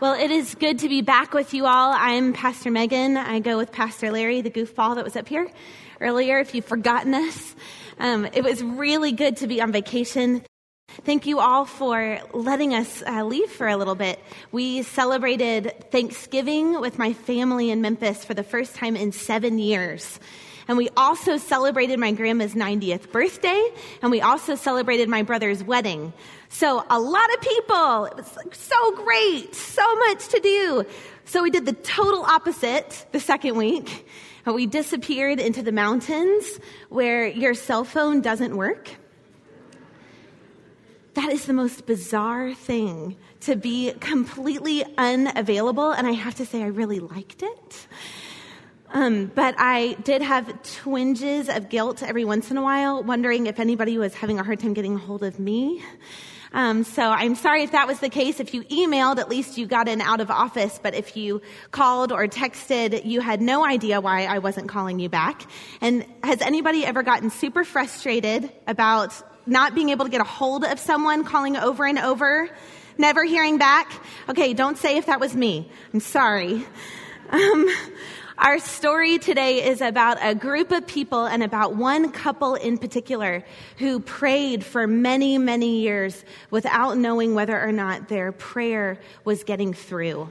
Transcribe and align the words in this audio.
Well, 0.00 0.14
it 0.14 0.30
is 0.30 0.54
good 0.54 0.78
to 0.78 0.88
be 0.88 1.02
back 1.02 1.34
with 1.34 1.52
you 1.52 1.66
all. 1.66 1.92
I'm 1.92 2.32
Pastor 2.32 2.70
Megan. 2.70 3.18
I 3.18 3.40
go 3.40 3.58
with 3.58 3.70
Pastor 3.70 4.10
Larry, 4.10 4.40
the 4.40 4.50
goofball 4.50 4.94
that 4.94 5.04
was 5.04 5.14
up 5.14 5.28
here 5.28 5.46
earlier, 6.00 6.38
if 6.38 6.54
you've 6.54 6.64
forgotten 6.64 7.12
us. 7.12 7.54
Um, 7.98 8.26
it 8.32 8.42
was 8.42 8.62
really 8.62 9.12
good 9.12 9.36
to 9.36 9.46
be 9.46 9.60
on 9.60 9.72
vacation. 9.72 10.42
Thank 11.04 11.26
you 11.26 11.38
all 11.38 11.66
for 11.66 12.18
letting 12.32 12.72
us 12.72 13.02
uh, 13.06 13.24
leave 13.24 13.50
for 13.50 13.68
a 13.68 13.76
little 13.76 13.94
bit. 13.94 14.18
We 14.52 14.84
celebrated 14.84 15.90
Thanksgiving 15.90 16.80
with 16.80 16.98
my 16.98 17.12
family 17.12 17.68
in 17.68 17.82
Memphis 17.82 18.24
for 18.24 18.32
the 18.32 18.42
first 18.42 18.74
time 18.76 18.96
in 18.96 19.12
seven 19.12 19.58
years. 19.58 20.18
And 20.66 20.78
we 20.78 20.88
also 20.96 21.36
celebrated 21.36 21.98
my 21.98 22.12
grandma's 22.12 22.54
90th 22.54 23.12
birthday, 23.12 23.70
and 24.00 24.10
we 24.10 24.22
also 24.22 24.54
celebrated 24.54 25.10
my 25.10 25.22
brother's 25.22 25.62
wedding. 25.62 26.14
So 26.52 26.84
a 26.90 26.98
lot 26.98 27.32
of 27.32 27.40
people. 27.40 28.04
It 28.06 28.16
was 28.16 28.38
so 28.52 28.92
great, 28.96 29.54
so 29.54 29.96
much 29.96 30.28
to 30.28 30.40
do. 30.40 30.84
So 31.24 31.42
we 31.42 31.50
did 31.50 31.64
the 31.64 31.72
total 31.72 32.22
opposite 32.22 33.06
the 33.12 33.20
second 33.20 33.56
week. 33.56 34.06
And 34.44 34.54
we 34.54 34.66
disappeared 34.66 35.38
into 35.38 35.62
the 35.62 35.72
mountains 35.72 36.58
where 36.88 37.26
your 37.26 37.54
cell 37.54 37.84
phone 37.84 38.20
doesn't 38.20 38.56
work. 38.56 38.90
That 41.14 41.30
is 41.30 41.46
the 41.46 41.52
most 41.52 41.86
bizarre 41.86 42.52
thing 42.52 43.16
to 43.40 43.54
be 43.54 43.92
completely 44.00 44.84
unavailable. 44.98 45.92
And 45.92 46.06
I 46.06 46.12
have 46.12 46.34
to 46.36 46.46
say, 46.46 46.62
I 46.62 46.66
really 46.66 46.98
liked 46.98 47.42
it. 47.42 47.86
Um, 48.92 49.26
but 49.26 49.54
I 49.56 49.94
did 50.02 50.20
have 50.20 50.62
twinges 50.62 51.48
of 51.48 51.68
guilt 51.68 52.02
every 52.02 52.24
once 52.24 52.50
in 52.50 52.56
a 52.56 52.62
while, 52.62 53.04
wondering 53.04 53.46
if 53.46 53.60
anybody 53.60 53.98
was 53.98 54.14
having 54.14 54.40
a 54.40 54.42
hard 54.42 54.58
time 54.58 54.74
getting 54.74 54.96
a 54.96 54.98
hold 54.98 55.22
of 55.22 55.38
me. 55.38 55.82
Um, 56.52 56.82
so 56.82 57.02
I'm 57.02 57.36
sorry 57.36 57.62
if 57.62 57.72
that 57.72 57.86
was 57.86 58.00
the 58.00 58.08
case. 58.08 58.40
If 58.40 58.54
you 58.54 58.64
emailed, 58.64 59.18
at 59.18 59.28
least 59.28 59.56
you 59.56 59.66
got 59.66 59.88
an 59.88 60.00
out 60.00 60.20
of 60.20 60.30
office. 60.30 60.80
But 60.82 60.94
if 60.94 61.16
you 61.16 61.42
called 61.70 62.10
or 62.12 62.26
texted, 62.26 63.04
you 63.04 63.20
had 63.20 63.40
no 63.40 63.64
idea 63.64 64.00
why 64.00 64.24
I 64.24 64.38
wasn't 64.38 64.68
calling 64.68 64.98
you 64.98 65.08
back. 65.08 65.48
And 65.80 66.04
has 66.24 66.40
anybody 66.42 66.84
ever 66.84 67.02
gotten 67.02 67.30
super 67.30 67.64
frustrated 67.64 68.52
about 68.66 69.14
not 69.46 69.74
being 69.74 69.90
able 69.90 70.04
to 70.04 70.10
get 70.10 70.20
a 70.20 70.24
hold 70.24 70.64
of 70.64 70.78
someone, 70.78 71.24
calling 71.24 71.56
over 71.56 71.86
and 71.86 71.98
over, 71.98 72.50
never 72.98 73.24
hearing 73.24 73.58
back? 73.58 73.92
Okay, 74.28 74.52
don't 74.52 74.76
say 74.76 74.96
if 74.96 75.06
that 75.06 75.20
was 75.20 75.34
me. 75.36 75.70
I'm 75.94 76.00
sorry. 76.00 76.66
Um, 77.30 77.68
our 78.40 78.58
story 78.58 79.18
today 79.18 79.68
is 79.68 79.82
about 79.82 80.16
a 80.22 80.34
group 80.34 80.72
of 80.72 80.86
people 80.86 81.26
and 81.26 81.42
about 81.42 81.76
one 81.76 82.10
couple 82.10 82.54
in 82.54 82.78
particular 82.78 83.44
who 83.76 84.00
prayed 84.00 84.64
for 84.64 84.86
many, 84.86 85.36
many 85.36 85.80
years 85.80 86.24
without 86.50 86.96
knowing 86.96 87.34
whether 87.34 87.60
or 87.60 87.70
not 87.70 88.08
their 88.08 88.32
prayer 88.32 88.98
was 89.26 89.44
getting 89.44 89.74
through. 89.74 90.30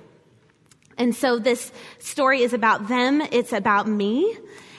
And 0.97 1.15
so 1.15 1.37
this 1.37 1.71
story 1.99 2.41
is 2.41 2.53
about 2.53 2.87
them, 2.87 3.21
it's 3.21 3.53
about 3.53 3.87
me, 3.87 4.35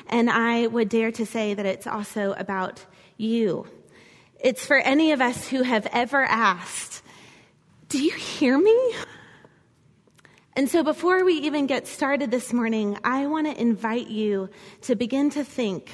and 0.09 0.29
I 0.29 0.67
would 0.67 0.89
dare 0.89 1.13
to 1.13 1.25
say 1.25 1.55
that 1.55 1.65
it's 1.65 1.87
also 1.87 2.33
about 2.33 2.85
you. 3.17 3.65
It's 4.41 4.67
for 4.67 4.77
any 4.77 5.13
of 5.13 5.21
us 5.21 5.47
who 5.49 5.63
have 5.63 5.87
ever 5.93 6.25
asked, 6.25 7.05
Do 7.89 8.03
you 8.03 8.13
hear 8.13 8.59
me? 8.59 8.77
And 10.57 10.69
so, 10.69 10.83
before 10.83 11.25
we 11.25 11.35
even 11.35 11.67
get 11.67 11.87
started 11.87 12.31
this 12.31 12.53
morning, 12.53 12.99
I 13.05 13.27
want 13.27 13.47
to 13.47 13.61
invite 13.61 14.09
you 14.09 14.51
to 14.83 14.97
begin 14.97 15.31
to 15.31 15.45
think 15.45 15.93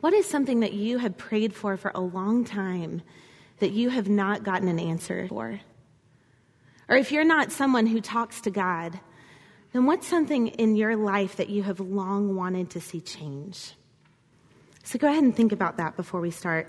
what 0.00 0.12
is 0.12 0.26
something 0.26 0.60
that 0.60 0.72
you 0.72 0.98
have 0.98 1.16
prayed 1.16 1.54
for 1.54 1.76
for 1.76 1.92
a 1.94 2.00
long 2.00 2.44
time 2.44 3.02
that 3.60 3.70
you 3.70 3.90
have 3.90 4.08
not 4.08 4.42
gotten 4.42 4.68
an 4.68 4.78
answer 4.78 5.26
for? 5.28 5.60
Or 6.88 6.96
if 6.96 7.12
you're 7.12 7.24
not 7.24 7.52
someone 7.52 7.86
who 7.86 8.00
talks 8.00 8.42
to 8.42 8.50
God, 8.50 8.98
then 9.72 9.86
what's 9.86 10.06
something 10.06 10.48
in 10.48 10.76
your 10.76 10.96
life 10.96 11.36
that 11.36 11.48
you 11.48 11.62
have 11.62 11.80
long 11.80 12.36
wanted 12.36 12.70
to 12.70 12.80
see 12.80 13.00
change? 13.00 13.72
So, 14.82 14.98
go 14.98 15.08
ahead 15.08 15.22
and 15.22 15.34
think 15.34 15.52
about 15.52 15.76
that 15.76 15.96
before 15.96 16.20
we 16.20 16.32
start. 16.32 16.68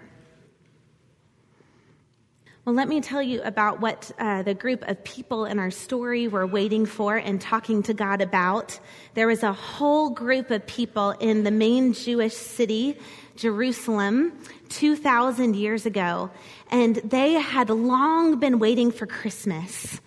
Well, 2.65 2.73
let 2.73 2.87
me 2.87 2.99
tell 2.99 3.21
you 3.21 3.43
about 3.43 3.79
what 3.79 4.11
uh, 4.17 4.41
the 4.41 4.55
group 4.55 4.81
of 4.87 5.03
people 5.03 5.45
in 5.45 5.59
our 5.59 5.69
story 5.69 6.27
were 6.27 6.47
waiting 6.47 6.87
for 6.87 7.15
and 7.15 7.39
talking 7.39 7.83
to 7.83 7.93
God 7.93 8.21
about. 8.21 8.79
There 9.13 9.27
was 9.27 9.43
a 9.43 9.53
whole 9.53 10.09
group 10.09 10.49
of 10.49 10.65
people 10.65 11.11
in 11.11 11.43
the 11.43 11.51
main 11.51 11.93
Jewish 11.93 12.33
city, 12.33 12.97
Jerusalem, 13.35 14.33
2,000 14.69 15.55
years 15.55 15.85
ago, 15.85 16.31
and 16.71 16.95
they 16.95 17.33
had 17.33 17.69
long 17.69 18.39
been 18.39 18.57
waiting 18.57 18.89
for 18.89 19.05
Christmas. 19.05 20.01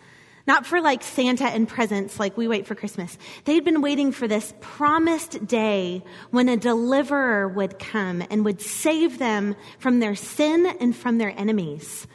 Not 0.49 0.67
for 0.67 0.81
like 0.81 1.05
Santa 1.05 1.45
and 1.45 1.69
presents 1.69 2.19
like 2.19 2.37
we 2.37 2.49
wait 2.49 2.67
for 2.67 2.75
Christmas. 2.75 3.19
They'd 3.45 3.65
been 3.65 3.83
waiting 3.83 4.11
for 4.11 4.27
this 4.27 4.53
promised 4.61 5.47
day 5.47 6.03
when 6.33 6.49
a 6.49 6.57
deliverer 6.57 7.47
would 7.47 7.79
come 7.79 8.21
and 8.29 8.45
would 8.45 8.61
save 8.61 9.21
them 9.21 9.55
from 9.79 10.01
their 10.01 10.17
sin 10.17 10.67
and 10.81 10.97
from 10.97 11.19
their 11.19 11.33
enemies. 11.39 12.09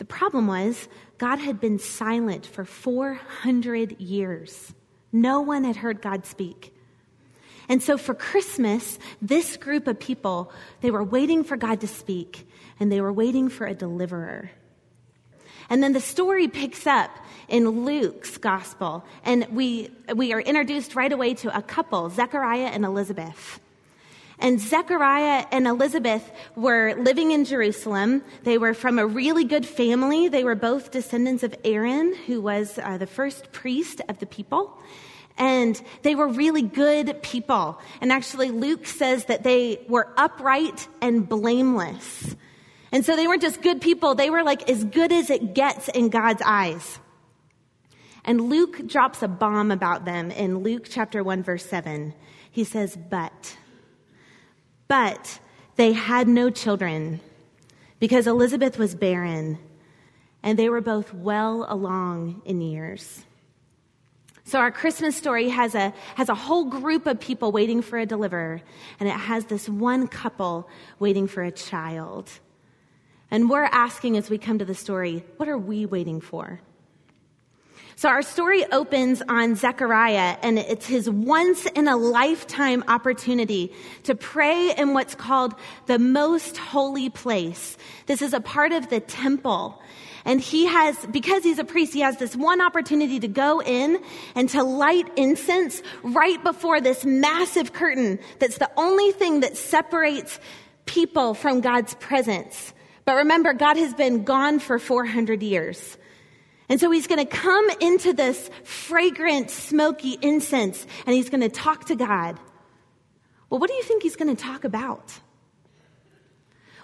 The 0.00 0.06
problem 0.06 0.46
was, 0.46 0.88
God 1.18 1.40
had 1.40 1.60
been 1.60 1.78
silent 1.78 2.46
for 2.46 2.64
400 2.64 4.00
years. 4.00 4.72
No 5.12 5.42
one 5.42 5.62
had 5.62 5.76
heard 5.76 6.00
God 6.00 6.24
speak. 6.24 6.74
And 7.68 7.82
so 7.82 7.98
for 7.98 8.14
Christmas, 8.14 8.98
this 9.20 9.58
group 9.58 9.86
of 9.86 10.00
people, 10.00 10.52
they 10.80 10.90
were 10.90 11.04
waiting 11.04 11.44
for 11.44 11.58
God 11.58 11.82
to 11.82 11.86
speak 11.86 12.48
and 12.80 12.90
they 12.90 13.02
were 13.02 13.12
waiting 13.12 13.50
for 13.50 13.66
a 13.66 13.74
deliverer. 13.74 14.50
And 15.68 15.82
then 15.82 15.92
the 15.92 16.00
story 16.00 16.48
picks 16.48 16.86
up 16.86 17.10
in 17.46 17.84
Luke's 17.84 18.38
gospel 18.38 19.04
and 19.22 19.46
we, 19.50 19.90
we 20.16 20.32
are 20.32 20.40
introduced 20.40 20.96
right 20.96 21.12
away 21.12 21.34
to 21.34 21.54
a 21.54 21.60
couple, 21.60 22.08
Zechariah 22.08 22.70
and 22.72 22.86
Elizabeth. 22.86 23.60
And 24.40 24.58
Zechariah 24.58 25.44
and 25.52 25.66
Elizabeth 25.66 26.28
were 26.56 26.94
living 26.94 27.30
in 27.30 27.44
Jerusalem. 27.44 28.22
They 28.42 28.56
were 28.56 28.72
from 28.72 28.98
a 28.98 29.06
really 29.06 29.44
good 29.44 29.66
family. 29.66 30.28
They 30.28 30.44
were 30.44 30.54
both 30.54 30.90
descendants 30.90 31.42
of 31.42 31.54
Aaron, 31.62 32.14
who 32.26 32.40
was 32.40 32.78
uh, 32.78 32.96
the 32.96 33.06
first 33.06 33.52
priest 33.52 34.00
of 34.08 34.18
the 34.18 34.26
people. 34.26 34.78
And 35.36 35.80
they 36.02 36.14
were 36.14 36.26
really 36.26 36.62
good 36.62 37.22
people. 37.22 37.78
And 38.00 38.10
actually, 38.10 38.50
Luke 38.50 38.86
says 38.86 39.26
that 39.26 39.42
they 39.42 39.84
were 39.88 40.08
upright 40.16 40.88
and 41.02 41.28
blameless. 41.28 42.34
And 42.92 43.04
so 43.04 43.16
they 43.16 43.26
weren't 43.26 43.42
just 43.42 43.62
good 43.62 43.80
people, 43.80 44.14
they 44.14 44.30
were 44.30 44.42
like 44.42 44.68
as 44.68 44.84
good 44.84 45.12
as 45.12 45.30
it 45.30 45.54
gets 45.54 45.88
in 45.88 46.08
God's 46.08 46.42
eyes. 46.44 46.98
And 48.24 48.50
Luke 48.50 48.86
drops 48.86 49.22
a 49.22 49.28
bomb 49.28 49.70
about 49.70 50.04
them 50.04 50.30
in 50.30 50.58
Luke 50.58 50.86
chapter 50.88 51.22
1, 51.22 51.42
verse 51.42 51.64
7. 51.64 52.14
He 52.50 52.64
says, 52.64 52.96
But 52.96 53.56
but 54.90 55.38
they 55.76 55.92
had 55.92 56.26
no 56.26 56.50
children 56.50 57.20
because 58.00 58.26
Elizabeth 58.26 58.76
was 58.76 58.92
barren 58.92 59.56
and 60.42 60.58
they 60.58 60.68
were 60.68 60.80
both 60.80 61.14
well 61.14 61.64
along 61.68 62.42
in 62.44 62.60
years. 62.60 63.24
So 64.42 64.58
our 64.58 64.72
Christmas 64.72 65.16
story 65.16 65.48
has 65.50 65.76
a, 65.76 65.94
has 66.16 66.28
a 66.28 66.34
whole 66.34 66.64
group 66.64 67.06
of 67.06 67.20
people 67.20 67.52
waiting 67.52 67.82
for 67.82 68.00
a 68.00 68.04
deliverer, 68.04 68.62
and 68.98 69.08
it 69.08 69.12
has 69.12 69.44
this 69.44 69.68
one 69.68 70.08
couple 70.08 70.68
waiting 70.98 71.28
for 71.28 71.44
a 71.44 71.52
child. 71.52 72.28
And 73.30 73.48
we're 73.48 73.70
asking 73.70 74.16
as 74.16 74.28
we 74.28 74.38
come 74.38 74.58
to 74.58 74.64
the 74.64 74.74
story, 74.74 75.24
what 75.36 75.48
are 75.48 75.56
we 75.56 75.86
waiting 75.86 76.20
for? 76.20 76.60
So 78.00 78.08
our 78.08 78.22
story 78.22 78.64
opens 78.72 79.20
on 79.28 79.56
Zechariah 79.56 80.38
and 80.42 80.58
it's 80.58 80.86
his 80.86 81.10
once 81.10 81.66
in 81.66 81.86
a 81.86 81.98
lifetime 81.98 82.82
opportunity 82.88 83.74
to 84.04 84.14
pray 84.14 84.74
in 84.74 84.94
what's 84.94 85.14
called 85.14 85.54
the 85.84 85.98
most 85.98 86.56
holy 86.56 87.10
place. 87.10 87.76
This 88.06 88.22
is 88.22 88.32
a 88.32 88.40
part 88.40 88.72
of 88.72 88.88
the 88.88 89.00
temple. 89.00 89.82
And 90.24 90.40
he 90.40 90.64
has, 90.64 90.96
because 91.08 91.42
he's 91.42 91.58
a 91.58 91.64
priest, 91.64 91.92
he 91.92 92.00
has 92.00 92.16
this 92.16 92.34
one 92.34 92.62
opportunity 92.62 93.20
to 93.20 93.28
go 93.28 93.60
in 93.60 94.02
and 94.34 94.48
to 94.48 94.62
light 94.62 95.06
incense 95.18 95.82
right 96.02 96.42
before 96.42 96.80
this 96.80 97.04
massive 97.04 97.74
curtain 97.74 98.18
that's 98.38 98.56
the 98.56 98.70
only 98.78 99.12
thing 99.12 99.40
that 99.40 99.58
separates 99.58 100.40
people 100.86 101.34
from 101.34 101.60
God's 101.60 101.92
presence. 101.96 102.72
But 103.04 103.16
remember, 103.16 103.52
God 103.52 103.76
has 103.76 103.92
been 103.92 104.24
gone 104.24 104.58
for 104.58 104.78
400 104.78 105.42
years. 105.42 105.98
And 106.70 106.80
so 106.80 106.90
he's 106.90 107.08
going 107.08 107.18
to 107.18 107.26
come 107.26 107.68
into 107.80 108.12
this 108.12 108.48
fragrant, 108.62 109.50
smoky 109.50 110.16
incense 110.22 110.86
and 111.04 111.14
he's 111.14 111.28
going 111.28 111.40
to 111.42 111.48
talk 111.48 111.86
to 111.86 111.96
God. 111.96 112.38
Well, 113.50 113.58
what 113.58 113.68
do 113.68 113.74
you 113.74 113.82
think 113.82 114.04
he's 114.04 114.14
going 114.14 114.34
to 114.34 114.40
talk 114.40 114.64
about? 114.64 115.12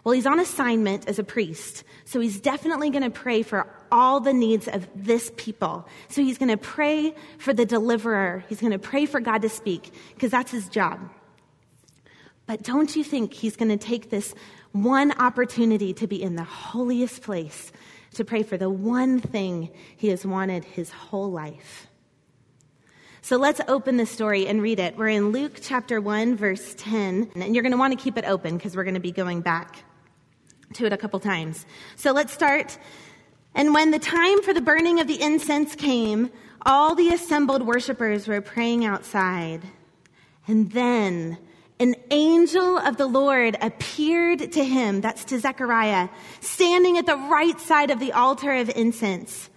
Well, 0.02 0.12
he's 0.12 0.26
on 0.26 0.38
assignment 0.38 1.08
as 1.08 1.18
a 1.18 1.24
priest, 1.24 1.82
so 2.04 2.20
he's 2.20 2.40
definitely 2.40 2.90
going 2.90 3.02
to 3.02 3.10
pray 3.10 3.42
for 3.42 3.66
all 3.90 4.20
the 4.20 4.32
needs 4.32 4.68
of 4.68 4.88
this 4.94 5.32
people. 5.36 5.88
So 6.08 6.22
he's 6.22 6.38
going 6.38 6.48
to 6.48 6.56
pray 6.56 7.12
for 7.38 7.52
the 7.52 7.66
deliverer. 7.66 8.44
He's 8.48 8.60
going 8.60 8.72
to 8.72 8.78
pray 8.78 9.06
for 9.06 9.18
God 9.18 9.42
to 9.42 9.48
speak, 9.48 9.90
because 10.14 10.30
that's 10.30 10.52
his 10.52 10.68
job. 10.68 11.10
But 12.46 12.62
don't 12.62 12.94
you 12.94 13.02
think 13.02 13.34
he's 13.34 13.56
going 13.56 13.76
to 13.76 13.76
take 13.76 14.10
this 14.10 14.32
one 14.70 15.10
opportunity 15.18 15.92
to 15.94 16.06
be 16.06 16.22
in 16.22 16.36
the 16.36 16.44
holiest 16.44 17.22
place 17.22 17.72
to 18.16 18.24
pray 18.24 18.42
for 18.42 18.56
the 18.56 18.68
one 18.68 19.20
thing 19.20 19.70
he 19.96 20.08
has 20.08 20.26
wanted 20.26 20.64
his 20.64 20.90
whole 20.90 21.30
life. 21.30 21.86
So 23.22 23.36
let's 23.36 23.60
open 23.66 23.96
the 23.96 24.06
story 24.06 24.46
and 24.46 24.62
read 24.62 24.78
it. 24.78 24.96
We're 24.96 25.08
in 25.08 25.32
Luke 25.32 25.58
chapter 25.60 26.00
1, 26.00 26.36
verse 26.36 26.74
10, 26.78 27.32
and 27.34 27.54
you're 27.54 27.62
going 27.62 27.72
to 27.72 27.78
want 27.78 27.96
to 27.96 28.02
keep 28.02 28.16
it 28.16 28.24
open 28.24 28.56
because 28.56 28.76
we're 28.76 28.84
going 28.84 28.94
to 28.94 29.00
be 29.00 29.12
going 29.12 29.40
back 29.40 29.82
to 30.74 30.86
it 30.86 30.92
a 30.92 30.96
couple 30.96 31.18
times. 31.18 31.66
So 31.96 32.12
let's 32.12 32.32
start. 32.32 32.78
And 33.54 33.74
when 33.74 33.90
the 33.90 33.98
time 33.98 34.42
for 34.42 34.54
the 34.54 34.60
burning 34.60 35.00
of 35.00 35.08
the 35.08 35.20
incense 35.20 35.74
came, 35.74 36.30
all 36.64 36.94
the 36.94 37.08
assembled 37.08 37.62
worshippers 37.66 38.28
were 38.28 38.40
praying 38.40 38.84
outside. 38.84 39.62
And 40.46 40.70
then 40.70 41.38
an 41.78 41.94
angel 42.10 42.78
of 42.78 42.96
the 42.96 43.06
Lord 43.06 43.56
appeared 43.60 44.52
to 44.52 44.64
him, 44.64 45.02
that's 45.02 45.24
to 45.26 45.38
Zechariah, 45.38 46.08
standing 46.40 46.96
at 46.96 47.06
the 47.06 47.16
right 47.16 47.58
side 47.60 47.90
of 47.90 48.00
the 48.00 48.12
altar 48.12 48.52
of 48.54 48.70
incense. 48.70 49.50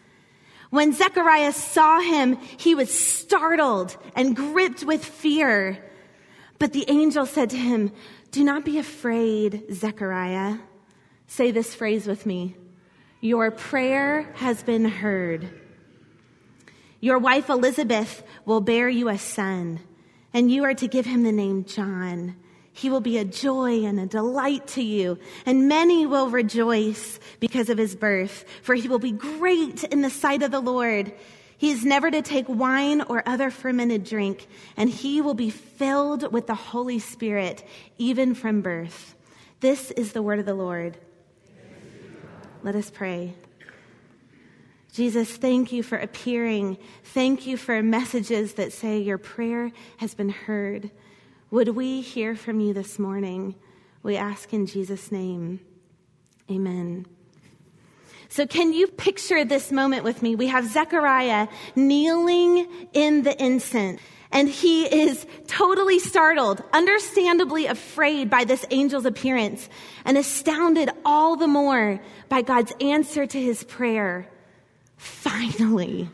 When 0.69 0.93
Zechariah 0.93 1.53
saw 1.53 1.99
him, 2.01 2.37
he 2.57 2.75
was 2.75 2.93
startled 2.93 3.97
and 4.15 4.35
gripped 4.35 4.83
with 4.83 5.03
fear. 5.03 5.83
But 6.59 6.73
the 6.73 6.85
angel 6.89 7.25
said 7.25 7.49
to 7.51 7.57
him, 7.57 7.91
Do 8.31 8.43
not 8.43 8.65
be 8.65 8.77
afraid, 8.77 9.63
Zechariah. 9.71 10.57
Say 11.27 11.51
this 11.51 11.73
phrase 11.73 12.05
with 12.05 12.25
me 12.25 12.55
Your 13.21 13.49
prayer 13.49 14.31
has 14.35 14.61
been 14.61 14.85
heard. 14.85 15.49
Your 16.99 17.17
wife 17.17 17.49
Elizabeth 17.49 18.23
will 18.45 18.59
bear 18.59 18.89
you 18.89 19.07
a 19.07 19.17
son 19.17 19.79
and 20.33 20.51
you 20.51 20.63
are 20.63 20.73
to 20.73 20.87
give 20.87 21.05
him 21.05 21.23
the 21.23 21.31
name 21.31 21.65
John. 21.65 22.35
He 22.71 22.89
will 22.89 23.01
be 23.01 23.17
a 23.17 23.25
joy 23.25 23.83
and 23.83 23.99
a 23.99 24.05
delight 24.05 24.67
to 24.67 24.81
you, 24.81 25.19
and 25.45 25.67
many 25.67 26.05
will 26.05 26.29
rejoice 26.29 27.19
because 27.39 27.69
of 27.69 27.77
his 27.77 27.95
birth, 27.95 28.45
for 28.61 28.75
he 28.75 28.87
will 28.87 28.99
be 28.99 29.11
great 29.11 29.83
in 29.85 30.01
the 30.01 30.09
sight 30.09 30.43
of 30.43 30.51
the 30.51 30.61
Lord. 30.61 31.11
He 31.57 31.71
is 31.71 31.83
never 31.83 32.09
to 32.09 32.21
take 32.21 32.45
wine 32.47 33.01
or 33.01 33.21
other 33.27 33.51
fermented 33.51 34.05
drink, 34.05 34.47
and 34.77 34.89
he 34.89 35.19
will 35.19 35.33
be 35.33 35.49
filled 35.49 36.31
with 36.31 36.47
the 36.47 36.55
Holy 36.55 36.99
Spirit, 36.99 37.67
even 37.97 38.33
from 38.33 38.61
birth. 38.61 39.13
This 39.59 39.91
is 39.91 40.13
the 40.13 40.21
word 40.21 40.39
of 40.39 40.45
the 40.45 40.53
Lord. 40.53 40.97
Let 42.63 42.75
us 42.75 42.89
pray. 42.89 43.33
Jesus, 44.99 45.37
thank 45.37 45.71
you 45.71 45.81
for 45.81 45.97
appearing. 45.97 46.77
Thank 47.05 47.47
you 47.47 47.55
for 47.55 47.81
messages 47.81 48.55
that 48.55 48.73
say 48.73 48.99
your 48.99 49.17
prayer 49.17 49.71
has 49.95 50.13
been 50.13 50.27
heard. 50.27 50.91
Would 51.51 51.69
we 51.69 52.01
hear 52.01 52.35
from 52.35 52.59
you 52.59 52.73
this 52.73 52.99
morning? 52.99 53.55
We 54.03 54.17
ask 54.17 54.53
in 54.53 54.65
Jesus' 54.65 55.09
name. 55.09 55.61
Amen. 56.51 57.05
So, 58.27 58.45
can 58.45 58.73
you 58.73 58.87
picture 58.87 59.45
this 59.45 59.71
moment 59.71 60.03
with 60.03 60.21
me? 60.21 60.35
We 60.35 60.47
have 60.47 60.67
Zechariah 60.67 61.47
kneeling 61.77 62.67
in 62.91 63.23
the 63.23 63.41
incense, 63.41 64.01
and 64.33 64.49
he 64.49 64.83
is 64.83 65.25
totally 65.47 65.99
startled, 65.99 66.61
understandably 66.73 67.67
afraid 67.67 68.29
by 68.29 68.43
this 68.43 68.65
angel's 68.69 69.05
appearance, 69.05 69.69
and 70.03 70.17
astounded 70.17 70.89
all 71.05 71.37
the 71.37 71.47
more 71.47 72.01
by 72.27 72.41
God's 72.41 72.73
answer 72.81 73.25
to 73.25 73.41
his 73.41 73.63
prayer. 73.63 74.29
Finally, 74.99 76.09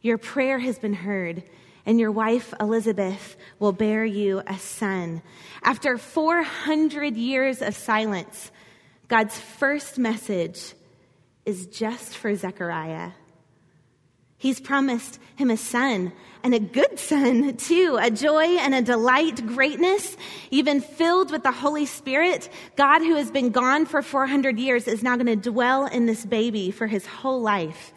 your 0.00 0.16
prayer 0.16 0.58
has 0.58 0.78
been 0.78 0.94
heard, 0.94 1.42
and 1.84 2.00
your 2.00 2.10
wife 2.10 2.54
Elizabeth 2.58 3.36
will 3.58 3.72
bear 3.72 4.06
you 4.06 4.42
a 4.46 4.58
son. 4.58 5.20
After 5.62 5.98
400 5.98 7.14
years 7.14 7.60
of 7.60 7.76
silence, 7.76 8.50
God's 9.08 9.38
first 9.38 9.98
message 9.98 10.72
is 11.44 11.66
just 11.66 12.16
for 12.16 12.34
Zechariah. 12.34 13.10
He's 14.38 14.60
promised 14.60 15.20
him 15.36 15.50
a 15.50 15.58
son 15.58 16.10
and 16.42 16.54
a 16.54 16.58
good 16.58 16.98
son 16.98 17.58
too, 17.58 17.98
a 18.00 18.10
joy 18.10 18.56
and 18.56 18.74
a 18.74 18.80
delight, 18.80 19.46
greatness, 19.46 20.16
even 20.50 20.80
filled 20.80 21.30
with 21.30 21.42
the 21.42 21.52
Holy 21.52 21.84
Spirit. 21.84 22.48
God, 22.76 23.00
who 23.00 23.16
has 23.16 23.30
been 23.30 23.50
gone 23.50 23.84
for 23.84 24.00
400 24.00 24.58
years, 24.58 24.88
is 24.88 25.02
now 25.02 25.16
going 25.16 25.26
to 25.26 25.36
dwell 25.36 25.84
in 25.84 26.06
this 26.06 26.24
baby 26.24 26.70
for 26.70 26.86
his 26.86 27.04
whole 27.04 27.42
life. 27.42 27.92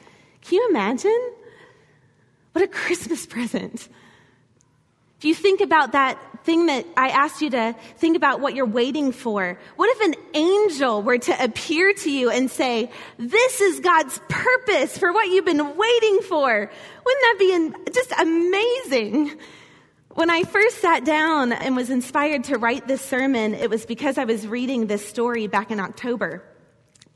Can 0.48 0.58
you 0.60 0.68
imagine? 0.70 1.32
What 2.52 2.64
a 2.64 2.68
Christmas 2.68 3.26
present. 3.36 3.88
If 5.18 5.26
you 5.26 5.34
think 5.34 5.62
about 5.62 5.94
that 5.94 6.20
thing 6.44 6.68
that 6.68 6.86
I 6.96 7.10
asked 7.10 7.42
you 7.42 7.50
to 7.52 7.76
think 7.98 8.16
about 8.16 8.42
what 8.42 8.54
you're 8.54 8.66
waiting 8.66 9.12
for, 9.12 9.58
what 9.76 9.90
if 9.98 10.08
an 10.08 10.16
angel 10.36 11.02
were 11.02 11.18
to 11.18 11.44
appear 11.44 11.94
to 11.94 12.12
you 12.12 12.30
and 12.30 12.52
say, 12.52 12.92
This 13.18 13.62
is 13.62 13.80
God's 13.80 14.20
purpose 14.30 14.98
for 14.98 15.12
what 15.12 15.30
you've 15.30 15.46
been 15.46 15.76
waiting 15.76 16.22
for? 16.22 16.70
Wouldn't 17.06 17.22
that 17.22 17.36
be 17.40 17.92
just 17.92 18.12
amazing? 18.20 19.40
When 20.10 20.30
I 20.30 20.44
first 20.44 20.78
sat 20.78 21.04
down 21.04 21.54
and 21.54 21.76
was 21.76 21.90
inspired 21.90 22.46
to 22.46 22.58
write 22.58 22.88
this 22.88 23.02
sermon, 23.02 23.54
it 23.54 23.70
was 23.70 23.86
because 23.86 24.18
I 24.18 24.26
was 24.26 24.48
reading 24.48 24.88
this 24.88 25.06
story 25.06 25.48
back 25.48 25.72
in 25.72 25.80
October. 25.80 26.44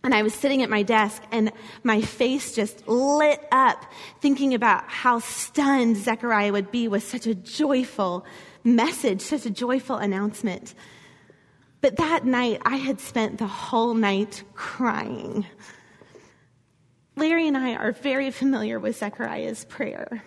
And 0.03 0.15
I 0.15 0.23
was 0.23 0.33
sitting 0.33 0.63
at 0.63 0.69
my 0.69 0.83
desk 0.83 1.21
and 1.31 1.51
my 1.83 2.01
face 2.01 2.55
just 2.55 2.87
lit 2.87 3.41
up 3.51 3.85
thinking 4.21 4.53
about 4.53 4.85
how 4.87 5.19
stunned 5.19 5.97
Zechariah 5.97 6.53
would 6.53 6.71
be 6.71 6.87
with 6.87 7.03
such 7.03 7.27
a 7.27 7.35
joyful 7.35 8.25
message, 8.63 9.21
such 9.21 9.45
a 9.45 9.49
joyful 9.49 9.97
announcement. 9.97 10.73
But 11.81 11.97
that 11.97 12.25
night, 12.25 12.61
I 12.65 12.77
had 12.77 12.99
spent 12.99 13.37
the 13.37 13.47
whole 13.47 13.93
night 13.93 14.43
crying. 14.53 15.45
Larry 17.15 17.47
and 17.47 17.57
I 17.57 17.75
are 17.75 17.91
very 17.91 18.31
familiar 18.31 18.79
with 18.79 18.97
Zechariah's 18.97 19.65
prayer. 19.65 20.23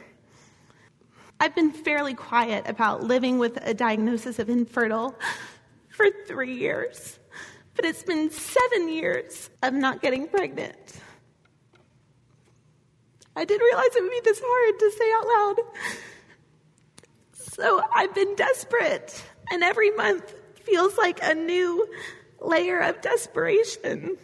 I've 1.40 1.54
been 1.54 1.72
fairly 1.72 2.14
quiet 2.14 2.68
about 2.68 3.02
living 3.02 3.38
with 3.38 3.58
a 3.62 3.74
diagnosis 3.74 4.38
of 4.38 4.48
infertile 4.48 5.18
for 5.88 6.06
three 6.26 6.54
years. 6.54 7.18
But 7.74 7.84
it's 7.84 8.02
been 8.02 8.30
seven 8.30 8.88
years 8.88 9.50
of 9.62 9.72
not 9.72 10.02
getting 10.02 10.28
pregnant. 10.28 11.00
I 13.34 13.44
didn't 13.44 13.64
realize 13.64 13.96
it 13.96 14.02
would 14.02 14.10
be 14.10 14.20
this 14.24 14.42
hard 14.44 14.78
to 14.78 14.90
say 14.90 15.12
out 15.16 15.26
loud. 15.26 15.56
So 17.32 17.82
I've 17.94 18.14
been 18.14 18.34
desperate, 18.34 19.24
and 19.50 19.62
every 19.62 19.90
month 19.90 20.34
feels 20.64 20.96
like 20.98 21.20
a 21.22 21.34
new 21.34 21.88
layer 22.40 22.80
of 22.80 23.00
desperation. 23.00 24.16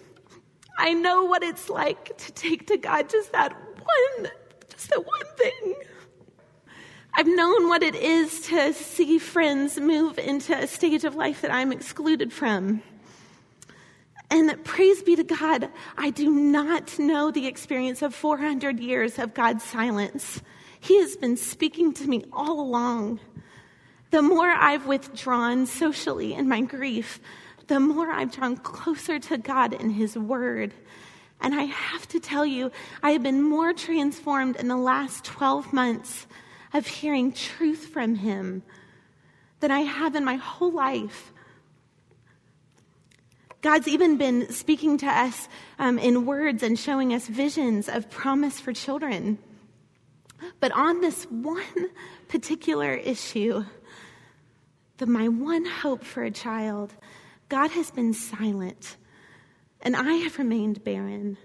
I 0.78 0.92
know 0.92 1.24
what 1.24 1.42
it's 1.42 1.68
like 1.68 2.16
to 2.18 2.32
take 2.32 2.66
to 2.68 2.76
God 2.76 3.08
just 3.08 3.32
that 3.32 3.52
one, 3.52 4.30
just 4.68 4.90
that 4.90 5.04
one 5.04 5.26
thing. 5.36 5.74
I've 7.16 7.26
known 7.26 7.68
what 7.68 7.82
it 7.82 7.96
is 7.96 8.42
to 8.42 8.72
see 8.72 9.18
friends 9.18 9.80
move 9.80 10.18
into 10.18 10.56
a 10.56 10.66
stage 10.66 11.04
of 11.04 11.16
life 11.16 11.40
that 11.40 11.52
I'm 11.52 11.72
excluded 11.72 12.32
from. 12.32 12.82
And 14.30 14.62
praise 14.64 15.02
be 15.02 15.16
to 15.16 15.24
God, 15.24 15.70
I 15.96 16.10
do 16.10 16.30
not 16.30 16.98
know 16.98 17.30
the 17.30 17.46
experience 17.46 18.02
of 18.02 18.14
400 18.14 18.78
years 18.78 19.18
of 19.18 19.32
God's 19.32 19.64
silence. 19.64 20.42
He 20.80 20.98
has 21.00 21.16
been 21.16 21.36
speaking 21.36 21.92
to 21.94 22.08
me 22.08 22.24
all 22.32 22.60
along. 22.60 23.20
The 24.10 24.22
more 24.22 24.48
I've 24.48 24.86
withdrawn 24.86 25.66
socially 25.66 26.34
in 26.34 26.48
my 26.48 26.60
grief, 26.60 27.20
the 27.66 27.80
more 27.80 28.10
I've 28.10 28.32
drawn 28.32 28.56
closer 28.56 29.18
to 29.18 29.38
God 29.38 29.72
in 29.72 29.90
His 29.90 30.16
Word. 30.16 30.72
And 31.40 31.54
I 31.54 31.64
have 31.64 32.06
to 32.08 32.20
tell 32.20 32.44
you, 32.44 32.70
I 33.02 33.12
have 33.12 33.22
been 33.22 33.42
more 33.42 33.72
transformed 33.72 34.56
in 34.56 34.68
the 34.68 34.76
last 34.76 35.24
12 35.24 35.72
months 35.72 36.26
of 36.74 36.86
hearing 36.86 37.32
truth 37.32 37.86
from 37.86 38.14
Him 38.14 38.62
than 39.60 39.70
I 39.70 39.80
have 39.80 40.14
in 40.14 40.24
my 40.24 40.36
whole 40.36 40.72
life. 40.72 41.32
God's 43.60 43.88
even 43.88 44.16
been 44.16 44.52
speaking 44.52 44.98
to 44.98 45.06
us 45.06 45.48
um, 45.78 45.98
in 45.98 46.26
words 46.26 46.62
and 46.62 46.78
showing 46.78 47.12
us 47.12 47.26
visions 47.26 47.88
of 47.88 48.08
promise 48.08 48.60
for 48.60 48.72
children. 48.72 49.38
But 50.60 50.70
on 50.72 51.00
this 51.00 51.24
one 51.24 51.90
particular 52.28 52.94
issue, 52.94 53.64
the, 54.98 55.06
my 55.06 55.28
one 55.28 55.64
hope 55.64 56.04
for 56.04 56.22
a 56.22 56.30
child, 56.30 56.94
God 57.48 57.70
has 57.72 57.90
been 57.90 58.14
silent, 58.14 58.96
and 59.80 59.96
I 59.96 60.12
have 60.14 60.38
remained 60.38 60.84
barren. 60.84 61.36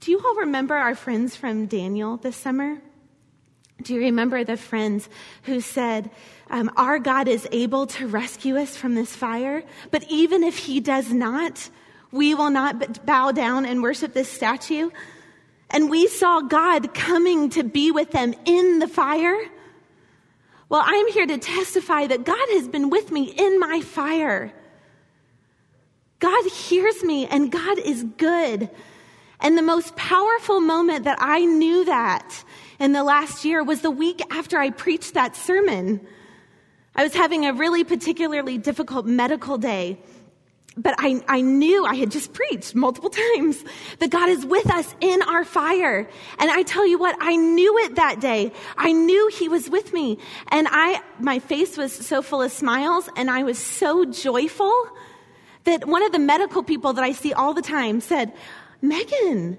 Do 0.00 0.10
you 0.10 0.20
all 0.24 0.36
remember 0.36 0.74
our 0.74 0.94
friends 0.94 1.34
from 1.34 1.66
Daniel 1.66 2.18
this 2.18 2.36
summer? 2.36 2.78
Do 3.82 3.94
you 3.94 4.00
remember 4.00 4.42
the 4.42 4.56
friends 4.56 5.08
who 5.42 5.60
said, 5.60 6.10
um, 6.50 6.70
Our 6.76 6.98
God 6.98 7.28
is 7.28 7.46
able 7.52 7.86
to 7.88 8.06
rescue 8.06 8.56
us 8.56 8.76
from 8.76 8.94
this 8.94 9.14
fire, 9.14 9.62
but 9.90 10.04
even 10.08 10.42
if 10.42 10.56
He 10.56 10.80
does 10.80 11.12
not, 11.12 11.68
we 12.10 12.34
will 12.34 12.50
not 12.50 13.04
bow 13.04 13.32
down 13.32 13.66
and 13.66 13.82
worship 13.82 14.14
this 14.14 14.30
statue? 14.30 14.90
And 15.70 15.90
we 15.90 16.06
saw 16.06 16.40
God 16.40 16.94
coming 16.94 17.50
to 17.50 17.64
be 17.64 17.90
with 17.90 18.12
them 18.12 18.34
in 18.44 18.78
the 18.78 18.88
fire. 18.88 19.36
Well, 20.68 20.82
I'm 20.84 21.08
here 21.08 21.26
to 21.26 21.38
testify 21.38 22.06
that 22.06 22.24
God 22.24 22.48
has 22.50 22.68
been 22.68 22.88
with 22.88 23.10
me 23.10 23.24
in 23.24 23.60
my 23.60 23.80
fire. 23.82 24.52
God 26.18 26.46
hears 26.46 27.04
me 27.04 27.26
and 27.26 27.52
God 27.52 27.78
is 27.78 28.04
good. 28.16 28.70
And 29.40 29.58
the 29.58 29.62
most 29.62 29.96
powerful 29.96 30.60
moment 30.60 31.04
that 31.04 31.18
I 31.20 31.44
knew 31.44 31.84
that 31.84 32.44
in 32.78 32.92
the 32.92 33.04
last 33.04 33.44
year 33.44 33.62
was 33.62 33.80
the 33.80 33.90
week 33.90 34.20
after 34.30 34.58
I 34.58 34.70
preached 34.70 35.14
that 35.14 35.36
sermon. 35.36 36.06
I 36.94 37.02
was 37.02 37.14
having 37.14 37.46
a 37.46 37.52
really 37.52 37.84
particularly 37.84 38.58
difficult 38.58 39.06
medical 39.06 39.58
day 39.58 39.98
but 40.76 40.94
I, 40.98 41.22
I 41.26 41.40
knew 41.40 41.86
I 41.86 41.94
had 41.94 42.10
just 42.10 42.34
preached 42.34 42.74
multiple 42.74 43.10
times 43.36 43.64
that 43.98 44.10
God 44.10 44.28
is 44.28 44.44
with 44.44 44.70
us 44.70 44.94
in 45.00 45.22
our 45.22 45.44
fire. 45.44 46.08
And 46.38 46.50
I 46.50 46.62
tell 46.62 46.86
you 46.86 46.98
what, 46.98 47.16
I 47.20 47.36
knew 47.36 47.78
it 47.78 47.96
that 47.96 48.20
day. 48.20 48.52
I 48.76 48.92
knew 48.92 49.28
He 49.28 49.48
was 49.48 49.70
with 49.70 49.92
me. 49.92 50.18
And 50.48 50.68
I, 50.70 51.02
my 51.18 51.38
face 51.38 51.76
was 51.76 51.92
so 51.92 52.20
full 52.20 52.42
of 52.42 52.52
smiles 52.52 53.08
and 53.16 53.30
I 53.30 53.42
was 53.42 53.58
so 53.58 54.04
joyful 54.04 54.88
that 55.64 55.86
one 55.86 56.02
of 56.02 56.12
the 56.12 56.18
medical 56.18 56.62
people 56.62 56.92
that 56.92 57.02
I 57.02 57.12
see 57.12 57.32
all 57.32 57.54
the 57.54 57.62
time 57.62 58.00
said, 58.00 58.32
Megan, 58.82 59.58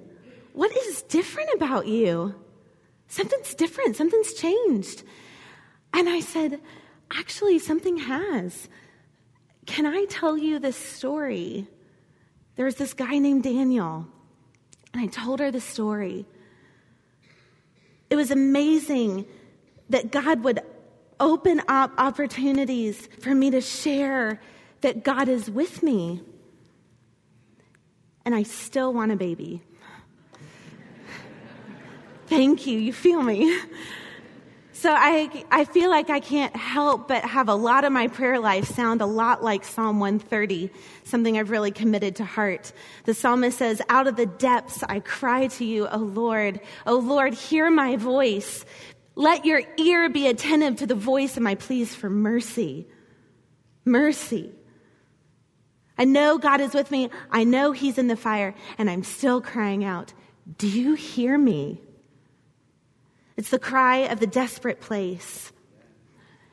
what 0.54 0.76
is 0.76 1.02
different 1.04 1.50
about 1.56 1.88
you? 1.88 2.36
Something's 3.08 3.54
different. 3.54 3.96
Something's 3.96 4.34
changed. 4.34 5.04
And 5.94 6.10
I 6.10 6.20
said, 6.20 6.60
actually, 7.12 7.60
something 7.60 7.98
has. 7.98 8.68
Can 9.66 9.86
I 9.86 10.06
tell 10.10 10.38
you 10.38 10.60
this 10.60 10.78
story? 10.78 11.68
There's 12.56 12.76
this 12.76 12.94
guy 12.94 13.20
named 13.20 13.44
Daniel, 13.44 14.08
and 14.94 15.02
I 15.04 15.08
told 15.08 15.40
her 15.40 15.52
the 15.52 15.62
story. 15.62 16.26
It 18.10 18.16
was 18.16 18.32
amazing 18.32 19.26
that 19.90 20.12
God 20.12 20.44
would 20.44 20.62
open 21.20 21.62
up 21.68 21.92
opportunities 21.98 23.08
for 23.20 23.34
me 23.34 23.52
to 23.52 23.62
share 23.62 24.40
that 24.82 25.04
God 25.04 25.28
is 25.28 25.50
with 25.50 25.84
me. 25.84 26.22
And 28.26 28.36
I 28.36 28.44
still 28.44 28.94
want 28.94 29.12
a 29.12 29.16
baby. 29.16 29.62
Thank 32.28 32.68
you. 32.68 32.78
You 32.78 32.94
feel 32.94 33.22
me. 33.22 33.58
So 34.74 34.94
I, 34.96 35.44
I 35.50 35.66
feel 35.66 35.90
like 35.90 36.12
I 36.12 36.20
can't 36.20 36.56
help 36.56 37.08
but 37.08 37.24
have 37.24 37.50
a 37.50 37.56
lot 37.56 37.84
of 37.84 37.92
my 37.92 38.10
prayer 38.10 38.40
life 38.40 38.66
sound 38.66 39.02
a 39.02 39.08
lot 39.08 39.44
like 39.44 39.66
Psalm 39.66 40.00
130, 40.00 40.70
something 41.04 41.36
I've 41.36 41.50
really 41.50 41.72
committed 41.72 42.18
to 42.18 42.26
heart. 42.26 42.72
The 43.06 43.16
psalmist 43.16 43.58
says, 43.58 43.82
out 43.90 44.06
of 44.06 44.18
the 44.18 44.28
depths 44.28 44.84
I 44.84 45.00
cry 45.00 45.48
to 45.48 45.66
you, 45.66 45.88
O 45.88 45.98
Lord. 45.98 46.60
O 46.86 46.98
Lord, 46.98 47.34
hear 47.34 47.72
my 47.72 47.96
voice. 47.96 48.66
Let 49.16 49.46
your 49.46 49.64
ear 49.78 50.10
be 50.10 50.28
attentive 50.28 50.76
to 50.76 50.86
the 50.86 50.94
voice 50.94 51.38
of 51.38 51.42
my 51.42 51.56
pleas 51.56 51.96
for 51.96 52.08
mercy. 52.08 52.88
Mercy. 53.84 54.52
I 55.98 56.06
know 56.06 56.38
God 56.38 56.62
is 56.62 56.76
with 56.76 56.92
me. 56.92 57.10
I 57.32 57.46
know 57.46 57.72
he's 57.72 57.98
in 57.98 58.10
the 58.10 58.16
fire 58.16 58.54
and 58.78 58.92
I'm 58.92 59.04
still 59.04 59.42
crying 59.42 59.84
out, 59.84 60.14
do 60.60 60.68
you 60.68 60.94
hear 60.94 61.36
me? 61.36 61.82
It's 63.38 63.52
the 63.52 63.60
cry 63.60 63.98
of 63.98 64.20
the 64.20 64.28
desperate 64.28 64.82
place. 64.82 65.52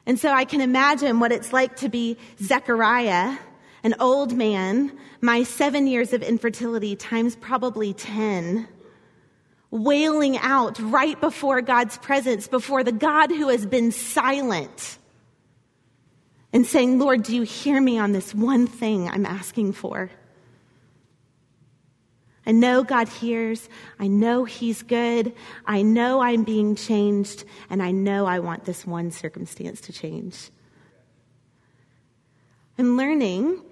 And 0.06 0.20
so 0.20 0.30
I 0.30 0.44
can 0.44 0.60
imagine 0.60 1.18
what 1.18 1.32
it's 1.32 1.52
like 1.52 1.76
to 1.76 1.88
be 1.88 2.18
Zechariah, 2.42 3.38
an 3.82 3.94
old 3.98 4.34
man, 4.34 4.92
my 5.22 5.42
seven 5.42 5.86
years 5.86 6.12
of 6.12 6.22
infertility 6.22 6.94
times 6.94 7.36
probably 7.36 7.94
10, 7.94 8.68
wailing 9.70 10.36
out 10.38 10.78
right 10.78 11.18
before 11.20 11.62
God's 11.62 11.96
presence, 11.98 12.46
before 12.46 12.84
the 12.84 12.92
God 12.92 13.30
who 13.30 13.48
has 13.48 13.64
been 13.64 13.90
silent, 13.90 14.98
and 16.52 16.66
saying, 16.66 16.98
Lord, 16.98 17.22
do 17.22 17.34
you 17.34 17.42
hear 17.42 17.80
me 17.80 17.98
on 17.98 18.12
this 18.12 18.34
one 18.34 18.66
thing 18.66 19.08
I'm 19.08 19.26
asking 19.26 19.72
for? 19.72 20.10
I 22.46 22.52
know 22.52 22.84
God 22.84 23.08
hears. 23.08 23.68
I 23.98 24.06
know 24.06 24.44
He's 24.44 24.82
good. 24.82 25.32
I 25.66 25.82
know 25.82 26.20
I'm 26.20 26.44
being 26.44 26.76
changed. 26.76 27.44
And 27.70 27.82
I 27.82 27.90
know 27.90 28.26
I 28.26 28.38
want 28.38 28.64
this 28.64 28.86
one 28.86 29.10
circumstance 29.10 29.80
to 29.82 29.92
change. 29.92 30.50
I'm 32.78 32.96
learning 32.96 33.62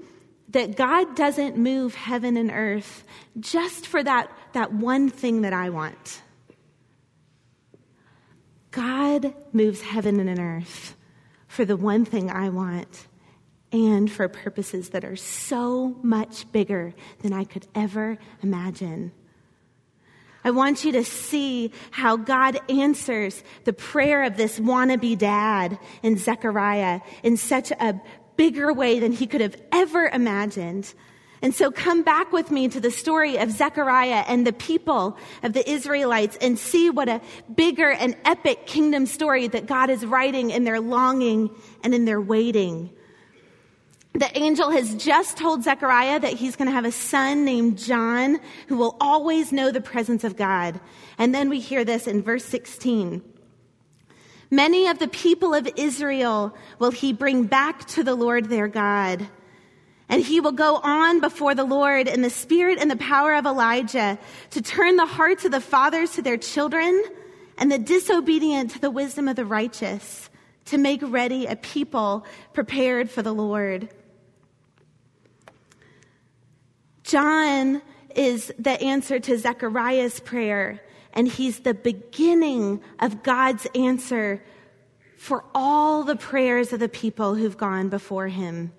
that 0.49 0.77
God 0.77 1.17
doesn't 1.17 1.57
move 1.57 1.95
heaven 1.95 2.37
and 2.37 2.51
earth 2.51 3.05
just 3.41 3.87
for 3.87 4.03
that, 4.03 4.31
that 4.53 4.73
one 4.73 5.09
thing 5.09 5.43
that 5.43 5.53
I 5.53 5.71
want. 5.71 6.23
God 8.71 9.35
moves 9.53 9.83
heaven 9.83 10.21
and 10.21 10.39
earth 10.39 10.97
for 11.47 11.65
the 11.65 11.77
one 11.77 12.05
thing 12.05 12.31
I 12.31 12.49
want 12.49 13.07
and 13.73 14.11
for 14.11 14.29
purposes 14.29 14.91
that 14.91 15.05
are 15.05 15.17
so 15.17 15.97
much 16.03 16.51
bigger 16.53 16.95
than 17.21 17.33
I 17.33 17.45
could 17.45 17.67
ever 17.75 18.19
imagine. 18.43 19.13
I 20.45 20.51
want 20.51 20.85
you 20.85 20.93
to 20.93 21.05
see 21.05 21.73
how 21.91 22.17
God 22.17 22.59
answers 22.69 23.43
the 23.65 23.73
prayer 23.73 24.25
of 24.25 24.37
this 24.37 24.59
wannabe 24.59 25.17
dad 25.17 25.79
in 26.03 26.19
Zechariah 26.19 27.01
in 27.23 27.37
such 27.37 27.71
a 27.71 28.01
bigger 28.37 28.73
way 28.73 28.99
than 28.99 29.13
he 29.13 29.27
could 29.27 29.41
have 29.41 29.57
ever 29.71 30.09
imagined. 30.09 30.93
And 31.43 31.55
so 31.55 31.71
come 31.71 32.03
back 32.03 32.33
with 32.33 32.51
me 32.51 32.69
to 32.69 32.81
the 32.81 32.91
story 32.91 33.37
of 33.37 33.51
Zechariah 33.51 34.25
and 34.27 34.47
the 34.47 34.53
people 34.53 35.17
of 35.43 35.53
the 35.53 35.69
Israelites 35.69 36.37
and 36.41 36.59
see 36.59 36.91
what 36.91 37.09
a 37.09 37.21
bigger 37.55 37.91
and 37.91 38.17
epic 38.25 38.67
kingdom 38.67 39.07
story 39.07 39.49
that 39.49 39.67
God 39.67 39.91
is 39.91 40.05
writing 40.05 40.51
in 40.51 40.65
their 40.65 40.81
longing 40.81 41.51
and 41.83 41.95
in 41.95 42.05
their 42.05 42.21
waiting 42.21 42.91
the 44.15 44.39
angel 44.39 44.71
has 44.71 44.95
just 44.97 45.39
told 45.39 45.63
Zechariah 45.63 46.21
that 46.21 46.35
he's 46.35 46.57
going 46.57 46.69
to 46.69 46.75
have 46.75 46.85
a 46.85 46.93
son 46.93 47.45
named 47.45 47.79
John 47.79 48.41
who 48.69 48.77
will 48.77 48.97
always 49.01 49.53
know 49.53 49.71
the 49.71 49.81
presence 49.81 50.23
of 50.23 50.37
God. 50.37 50.81
And 51.17 51.35
then 51.35 51.49
we 51.49 51.61
hear 51.61 51.85
this 51.85 52.07
in 52.07 52.23
verse 52.23 52.45
16. 52.45 53.23
Many 54.51 54.87
of 54.89 54.99
the 54.99 55.09
people 55.09 55.55
of 55.55 55.67
Israel 55.77 56.55
will 56.79 56.91
he 56.91 57.15
bring 57.15 57.45
back 57.45 57.87
to 57.89 58.05
the 58.05 58.15
Lord 58.15 58.51
their 58.51 58.69
God. 58.69 59.27
And 60.11 60.23
he 60.23 60.41
will 60.41 60.53
go 60.53 60.77
on 60.77 61.21
before 61.21 61.55
the 61.55 61.65
Lord 61.65 62.07
in 62.07 62.21
the 62.21 62.29
spirit 62.29 62.79
and 62.79 62.91
the 62.91 62.97
power 62.97 63.35
of 63.35 63.47
Elijah 63.47 64.19
to 64.51 64.61
turn 64.61 64.97
the 64.97 65.07
hearts 65.07 65.47
of 65.47 65.53
the 65.53 65.61
fathers 65.61 66.13
to 66.13 66.23
their 66.23 66.37
children 66.37 67.03
and 67.57 67.73
the 67.73 67.79
disobedient 67.79 68.73
to 68.73 68.79
the 68.79 68.91
wisdom 68.91 69.27
of 69.27 69.37
the 69.37 69.47
righteous 69.47 70.29
to 70.67 70.77
make 70.77 71.01
ready 71.03 71.47
a 71.47 71.57
people 71.57 72.27
prepared 72.53 73.11
for 73.11 73.23
the 73.23 73.33
Lord. 73.33 73.89
John 77.13 77.83
is 78.17 78.55
the 78.59 78.81
answer 78.81 79.21
to 79.21 79.37
Zechariah's 79.37 80.19
prayer, 80.19 80.81
and 81.13 81.29
he's 81.29 81.61
the 81.61 81.75
beginning 81.75 82.81
of 83.01 83.23
God's 83.23 83.67
answer 83.75 84.43
for 85.19 85.45
all 85.55 86.05
the 86.05 86.17
prayers 86.17 86.73
of 86.73 86.81
the 86.81 86.89
people 86.89 87.35
who've 87.35 87.59
gone 87.59 87.91
before 87.91 88.29
him. 88.29 88.73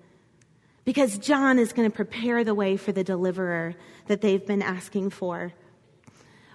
Because 0.84 1.16
John 1.16 1.60
is 1.60 1.72
going 1.72 1.88
to 1.88 1.94
prepare 1.94 2.42
the 2.42 2.56
way 2.56 2.76
for 2.76 2.90
the 2.90 3.04
deliverer 3.04 3.76
that 4.08 4.20
they've 4.20 4.44
been 4.44 4.62
asking 4.62 5.10
for. 5.10 5.52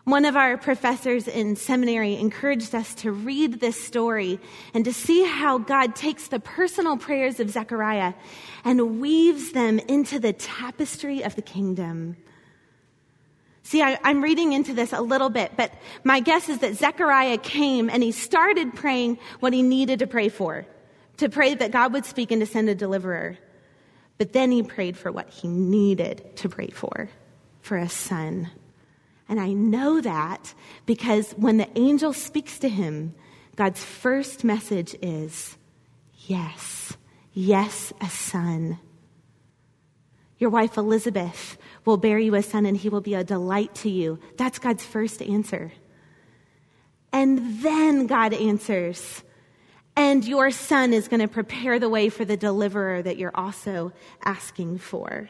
One 0.09 0.25
of 0.25 0.35
our 0.35 0.57
professors 0.57 1.27
in 1.27 1.55
seminary 1.55 2.15
encouraged 2.15 2.73
us 2.73 2.95
to 2.95 3.11
read 3.11 3.59
this 3.59 3.79
story 3.79 4.39
and 4.73 4.83
to 4.85 4.91
see 4.91 5.23
how 5.23 5.59
God 5.59 5.95
takes 5.95 6.29
the 6.29 6.39
personal 6.39 6.97
prayers 6.97 7.39
of 7.39 7.51
Zechariah 7.51 8.15
and 8.65 8.99
weaves 8.99 9.51
them 9.51 9.77
into 9.77 10.17
the 10.17 10.33
tapestry 10.33 11.23
of 11.23 11.35
the 11.35 11.43
kingdom. 11.43 12.17
See, 13.61 13.83
I, 13.83 13.99
am 14.03 14.23
reading 14.23 14.53
into 14.53 14.73
this 14.73 14.93
a 14.93 15.01
little 15.01 15.29
bit, 15.29 15.51
but 15.55 15.71
my 16.03 16.21
guess 16.21 16.49
is 16.49 16.57
that 16.57 16.73
Zechariah 16.73 17.37
came 17.37 17.87
and 17.87 18.01
he 18.01 18.11
started 18.11 18.73
praying 18.73 19.19
what 19.41 19.53
he 19.53 19.61
needed 19.61 19.99
to 19.99 20.07
pray 20.07 20.29
for, 20.29 20.65
to 21.17 21.29
pray 21.29 21.53
that 21.53 21.69
God 21.69 21.93
would 21.93 22.05
speak 22.05 22.31
and 22.31 22.41
to 22.41 22.47
send 22.47 22.67
a 22.67 22.73
deliverer. 22.73 23.37
But 24.17 24.33
then 24.33 24.49
he 24.49 24.63
prayed 24.63 24.97
for 24.97 25.11
what 25.11 25.29
he 25.29 25.47
needed 25.47 26.35
to 26.37 26.49
pray 26.49 26.69
for, 26.69 27.11
for 27.61 27.77
a 27.77 27.87
son. 27.87 28.49
And 29.29 29.39
I 29.39 29.53
know 29.53 30.01
that 30.01 30.53
because 30.87 31.31
when 31.33 31.57
the 31.57 31.69
angel 31.77 32.13
speaks 32.13 32.57
to 32.59 32.67
him, 32.67 33.13
God's 33.55 33.83
first 33.83 34.43
message 34.43 34.95
is 35.01 35.55
yes, 36.27 36.97
yes, 37.33 37.93
a 38.01 38.09
son. 38.09 38.79
Your 40.39 40.49
wife 40.49 40.77
Elizabeth 40.77 41.57
will 41.85 41.97
bear 41.97 42.17
you 42.17 42.33
a 42.33 42.41
son 42.41 42.65
and 42.65 42.75
he 42.75 42.89
will 42.89 43.01
be 43.01 43.13
a 43.13 43.23
delight 43.23 43.75
to 43.75 43.89
you. 43.89 44.19
That's 44.35 44.57
God's 44.57 44.83
first 44.83 45.21
answer. 45.21 45.71
And 47.11 47.61
then 47.61 48.07
God 48.07 48.33
answers, 48.33 49.23
and 49.95 50.23
your 50.23 50.49
son 50.51 50.93
is 50.93 51.07
going 51.07 51.19
to 51.19 51.27
prepare 51.27 51.77
the 51.77 51.89
way 51.89 52.09
for 52.09 52.23
the 52.23 52.37
deliverer 52.37 53.01
that 53.01 53.17
you're 53.17 53.35
also 53.35 53.91
asking 54.23 54.77
for. 54.77 55.29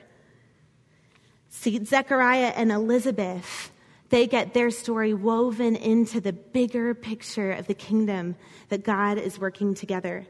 See, 1.50 1.84
Zechariah 1.84 2.54
and 2.56 2.72
Elizabeth 2.72 3.72
they 4.10 4.28
get 4.28 4.54
their 4.54 4.72
story 4.72 5.14
woven 5.14 5.76
into 5.76 6.20
the 6.20 6.34
bigger 6.34 6.94
picture 6.94 7.52
of 7.52 7.68
the 7.68 7.74
kingdom 7.74 8.36
that 8.70 8.84
God 8.84 9.18
is 9.18 9.40
working 9.40 9.74
together. 9.74 10.26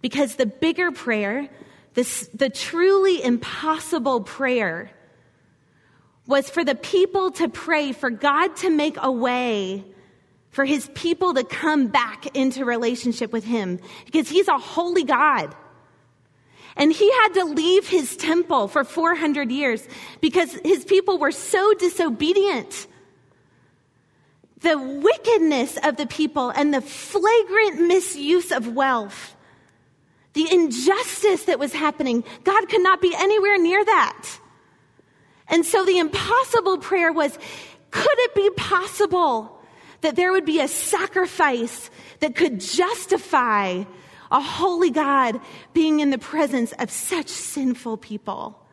Because 0.00 0.34
the 0.34 0.46
bigger 0.46 0.90
prayer, 0.90 1.48
this, 1.94 2.28
the 2.34 2.50
truly 2.50 3.22
impossible 3.22 4.20
prayer, 4.22 4.90
was 6.26 6.50
for 6.50 6.64
the 6.64 6.74
people 6.74 7.30
to 7.32 7.48
pray 7.48 7.92
for 7.92 8.10
God 8.10 8.56
to 8.56 8.70
make 8.70 8.96
a 9.00 9.12
way 9.12 9.84
for 10.50 10.64
his 10.64 10.88
people 10.94 11.34
to 11.34 11.44
come 11.44 11.88
back 11.88 12.34
into 12.36 12.64
relationship 12.64 13.32
with 13.32 13.44
him 13.44 13.80
because 14.06 14.28
he's 14.28 14.48
a 14.48 14.58
holy 14.58 15.04
God. 15.04 15.54
And 16.76 16.92
he 16.92 17.10
had 17.10 17.34
to 17.34 17.44
leave 17.44 17.88
his 17.88 18.16
temple 18.16 18.68
for 18.68 18.84
400 18.84 19.50
years 19.50 19.86
because 20.20 20.52
his 20.64 20.84
people 20.84 21.18
were 21.18 21.32
so 21.32 21.74
disobedient. 21.74 22.86
The 24.64 24.78
wickedness 24.78 25.76
of 25.84 25.96
the 25.96 26.06
people 26.06 26.48
and 26.48 26.72
the 26.72 26.80
flagrant 26.80 27.86
misuse 27.86 28.50
of 28.50 28.74
wealth, 28.74 29.36
the 30.32 30.50
injustice 30.50 31.44
that 31.44 31.58
was 31.58 31.74
happening, 31.74 32.24
God 32.44 32.70
could 32.70 32.82
not 32.82 33.02
be 33.02 33.14
anywhere 33.14 33.58
near 33.58 33.84
that. 33.84 34.26
And 35.48 35.66
so 35.66 35.84
the 35.84 35.98
impossible 35.98 36.78
prayer 36.78 37.12
was, 37.12 37.38
could 37.90 38.18
it 38.20 38.34
be 38.34 38.48
possible 38.56 39.60
that 40.00 40.16
there 40.16 40.32
would 40.32 40.46
be 40.46 40.60
a 40.60 40.68
sacrifice 40.68 41.90
that 42.20 42.34
could 42.34 42.58
justify 42.58 43.84
a 44.30 44.40
holy 44.40 44.90
God 44.90 45.42
being 45.74 46.00
in 46.00 46.08
the 46.08 46.16
presence 46.16 46.72
of 46.78 46.90
such 46.90 47.28
sinful 47.28 47.98
people? 47.98 48.63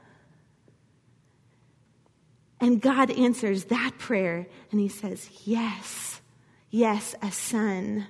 And 2.61 2.79
God 2.79 3.11
answers 3.11 3.65
that 3.65 3.97
prayer 3.97 4.47
and 4.71 4.79
he 4.79 4.87
says, 4.87 5.29
Yes, 5.43 6.21
yes, 6.69 7.15
a 7.21 7.31
son, 7.31 8.07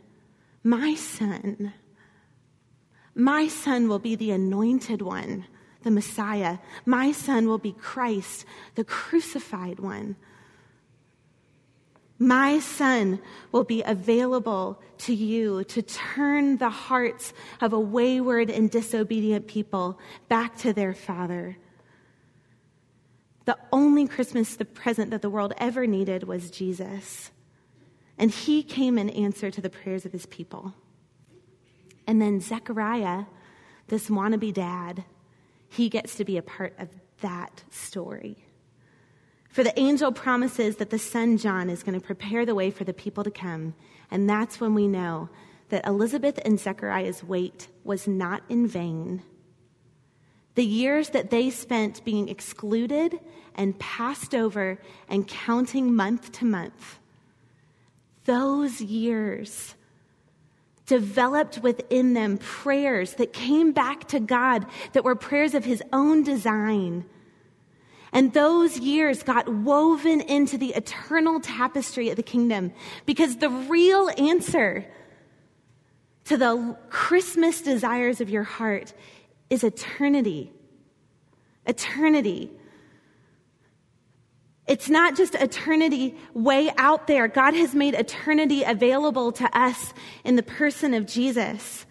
my 0.63 0.93
son. 0.93 1.73
My 3.15 3.47
son 3.47 3.87
will 3.89 3.99
be 3.99 4.15
the 4.15 4.31
anointed 4.31 5.01
one 5.01 5.45
the 5.83 5.91
Messiah. 5.91 6.59
My 6.85 7.11
son 7.11 7.47
will 7.47 7.57
be 7.57 7.71
Christ, 7.71 8.45
the 8.75 8.83
crucified 8.83 9.79
one. 9.79 10.15
My 12.19 12.59
son 12.59 13.19
will 13.51 13.63
be 13.63 13.81
available 13.81 14.79
to 14.99 15.15
you 15.15 15.63
to 15.63 15.81
turn 15.81 16.57
the 16.57 16.69
hearts 16.69 17.33
of 17.61 17.73
a 17.73 17.79
wayward 17.79 18.51
and 18.51 18.69
disobedient 18.69 19.47
people 19.47 19.97
back 20.29 20.55
to 20.59 20.71
their 20.71 20.93
father. 20.93 21.57
The 23.45 23.57
only 23.71 24.07
Christmas 24.07 24.55
the 24.55 24.65
present 24.65 25.11
that 25.11 25.21
the 25.21 25.29
world 25.29 25.53
ever 25.57 25.87
needed 25.87 26.23
was 26.23 26.51
Jesus. 26.51 27.31
And 28.17 28.29
he 28.29 28.61
came 28.61 28.97
in 28.97 29.09
answer 29.09 29.49
to 29.49 29.61
the 29.61 29.69
prayers 29.69 30.05
of 30.05 30.11
his 30.11 30.25
people. 30.27 30.73
And 32.05 32.21
then 32.21 32.39
Zechariah, 32.39 33.25
this 33.87 34.09
wannabe 34.09 34.53
dad, 34.53 35.05
he 35.69 35.89
gets 35.89 36.15
to 36.15 36.25
be 36.25 36.37
a 36.37 36.41
part 36.41 36.75
of 36.77 36.89
that 37.21 37.63
story. 37.71 38.45
For 39.49 39.63
the 39.63 39.77
angel 39.79 40.11
promises 40.11 40.77
that 40.77 40.91
the 40.91 40.99
son 40.99 41.37
John 41.37 41.69
is 41.69 41.83
going 41.83 41.99
to 41.99 42.05
prepare 42.05 42.45
the 42.45 42.55
way 42.55 42.71
for 42.71 42.83
the 42.83 42.93
people 42.93 43.23
to 43.23 43.31
come. 43.31 43.73
And 44.09 44.29
that's 44.29 44.59
when 44.59 44.73
we 44.73 44.87
know 44.87 45.29
that 45.69 45.85
Elizabeth 45.85 46.39
and 46.45 46.59
Zechariah's 46.59 47.23
wait 47.23 47.67
was 47.83 48.07
not 48.07 48.43
in 48.49 48.67
vain. 48.67 49.23
The 50.55 50.65
years 50.65 51.09
that 51.09 51.29
they 51.29 51.49
spent 51.49 52.03
being 52.03 52.29
excluded 52.29 53.19
and 53.55 53.77
passed 53.79 54.35
over 54.35 54.79
and 55.07 55.27
counting 55.27 55.93
month 55.93 56.31
to 56.33 56.45
month, 56.45 56.99
those 58.25 58.81
years 58.81 59.75
developed 60.85 61.59
within 61.59 62.13
them 62.13 62.37
prayers 62.37 63.13
that 63.13 63.31
came 63.31 63.71
back 63.71 64.09
to 64.09 64.19
God 64.19 64.65
that 64.91 65.05
were 65.05 65.15
prayers 65.15 65.53
of 65.53 65.63
His 65.63 65.81
own 65.93 66.23
design. 66.23 67.05
And 68.11 68.33
those 68.33 68.77
years 68.77 69.23
got 69.23 69.47
woven 69.47 70.19
into 70.19 70.57
the 70.57 70.73
eternal 70.73 71.39
tapestry 71.39 72.09
of 72.09 72.17
the 72.17 72.23
kingdom 72.23 72.73
because 73.05 73.37
the 73.37 73.49
real 73.49 74.09
answer 74.17 74.85
to 76.25 76.35
the 76.35 76.77
Christmas 76.89 77.61
desires 77.61 78.19
of 78.19 78.29
your 78.29 78.43
heart 78.43 78.93
is 79.51 79.63
eternity. 79.63 80.51
Eternity. 81.67 82.49
It's 84.65 84.89
not 84.89 85.17
just 85.17 85.35
eternity 85.35 86.15
way 86.33 86.71
out 86.77 87.05
there. 87.05 87.27
God 87.27 87.53
has 87.53 87.75
made 87.75 87.93
eternity 87.93 88.63
available 88.63 89.33
to 89.33 89.57
us 89.57 89.93
in 90.23 90.37
the 90.37 90.43
person 90.43 90.93
of 90.93 91.05
Jesus. 91.05 91.85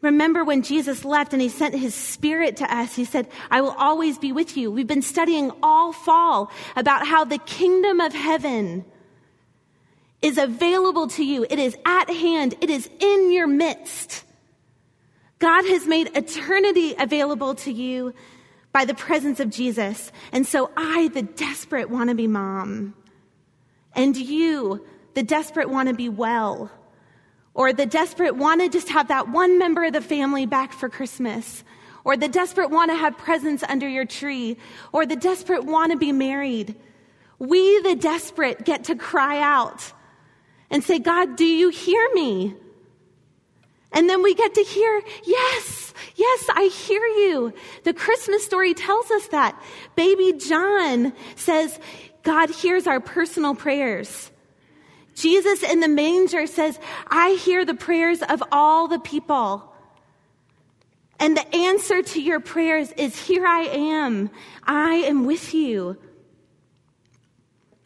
Remember 0.00 0.44
when 0.44 0.62
Jesus 0.62 1.04
left 1.04 1.32
and 1.34 1.42
he 1.42 1.48
sent 1.48 1.74
his 1.74 1.94
spirit 1.94 2.56
to 2.58 2.74
us, 2.74 2.94
he 2.94 3.04
said, 3.04 3.28
I 3.50 3.60
will 3.60 3.74
always 3.78 4.18
be 4.18 4.32
with 4.32 4.56
you. 4.56 4.70
We've 4.70 4.86
been 4.86 5.02
studying 5.02 5.50
all 5.62 5.92
fall 5.92 6.50
about 6.76 7.06
how 7.06 7.24
the 7.24 7.38
kingdom 7.38 8.00
of 8.00 8.14
heaven 8.14 8.84
is 10.22 10.38
available 10.38 11.06
to 11.08 11.24
you. 11.24 11.46
It 11.48 11.58
is 11.58 11.76
at 11.84 12.08
hand. 12.08 12.54
It 12.62 12.70
is 12.70 12.88
in 12.98 13.30
your 13.30 13.46
midst. 13.46 14.24
God 15.44 15.66
has 15.66 15.86
made 15.86 16.10
eternity 16.16 16.94
available 16.98 17.54
to 17.56 17.70
you 17.70 18.14
by 18.72 18.86
the 18.86 18.94
presence 18.94 19.40
of 19.40 19.50
Jesus. 19.50 20.10
And 20.32 20.46
so 20.46 20.70
I, 20.74 21.08
the 21.08 21.20
desperate, 21.20 21.90
want 21.90 22.08
to 22.08 22.14
be 22.14 22.26
mom. 22.26 22.94
And 23.94 24.16
you, 24.16 24.86
the 25.12 25.22
desperate, 25.22 25.68
want 25.68 25.90
to 25.90 25.94
be 25.94 26.08
well. 26.08 26.70
Or 27.52 27.74
the 27.74 27.84
desperate 27.84 28.36
want 28.36 28.62
to 28.62 28.70
just 28.70 28.88
have 28.88 29.08
that 29.08 29.28
one 29.28 29.58
member 29.58 29.84
of 29.84 29.92
the 29.92 30.00
family 30.00 30.46
back 30.46 30.72
for 30.72 30.88
Christmas. 30.88 31.62
Or 32.04 32.16
the 32.16 32.26
desperate 32.26 32.70
want 32.70 32.90
to 32.90 32.96
have 32.96 33.18
presents 33.18 33.62
under 33.64 33.86
your 33.86 34.06
tree. 34.06 34.56
Or 34.92 35.04
the 35.04 35.14
desperate 35.14 35.66
want 35.66 35.92
to 35.92 35.98
be 35.98 36.12
married. 36.12 36.74
We, 37.38 37.82
the 37.82 37.96
desperate, 37.96 38.64
get 38.64 38.84
to 38.84 38.94
cry 38.94 39.40
out 39.42 39.92
and 40.70 40.82
say, 40.82 41.00
God, 41.00 41.36
do 41.36 41.44
you 41.44 41.68
hear 41.68 42.08
me? 42.14 42.54
And 43.94 44.10
then 44.10 44.22
we 44.22 44.34
get 44.34 44.54
to 44.54 44.62
hear, 44.62 45.02
yes, 45.24 45.94
yes, 46.16 46.46
I 46.52 46.64
hear 46.64 47.00
you. 47.00 47.54
The 47.84 47.94
Christmas 47.94 48.44
story 48.44 48.74
tells 48.74 49.10
us 49.12 49.28
that. 49.28 49.58
Baby 49.94 50.32
John 50.32 51.12
says, 51.36 51.78
God 52.24 52.50
hears 52.50 52.88
our 52.88 52.98
personal 53.00 53.54
prayers. 53.54 54.32
Jesus 55.14 55.62
in 55.62 55.78
the 55.78 55.88
manger 55.88 56.48
says, 56.48 56.78
I 57.06 57.34
hear 57.34 57.64
the 57.64 57.74
prayers 57.74 58.20
of 58.20 58.42
all 58.50 58.88
the 58.88 58.98
people. 58.98 59.72
And 61.20 61.36
the 61.36 61.54
answer 61.54 62.02
to 62.02 62.20
your 62.20 62.40
prayers 62.40 62.90
is, 62.92 63.16
Here 63.16 63.46
I 63.46 63.60
am. 63.60 64.30
I 64.64 64.94
am 64.94 65.24
with 65.24 65.54
you. 65.54 65.96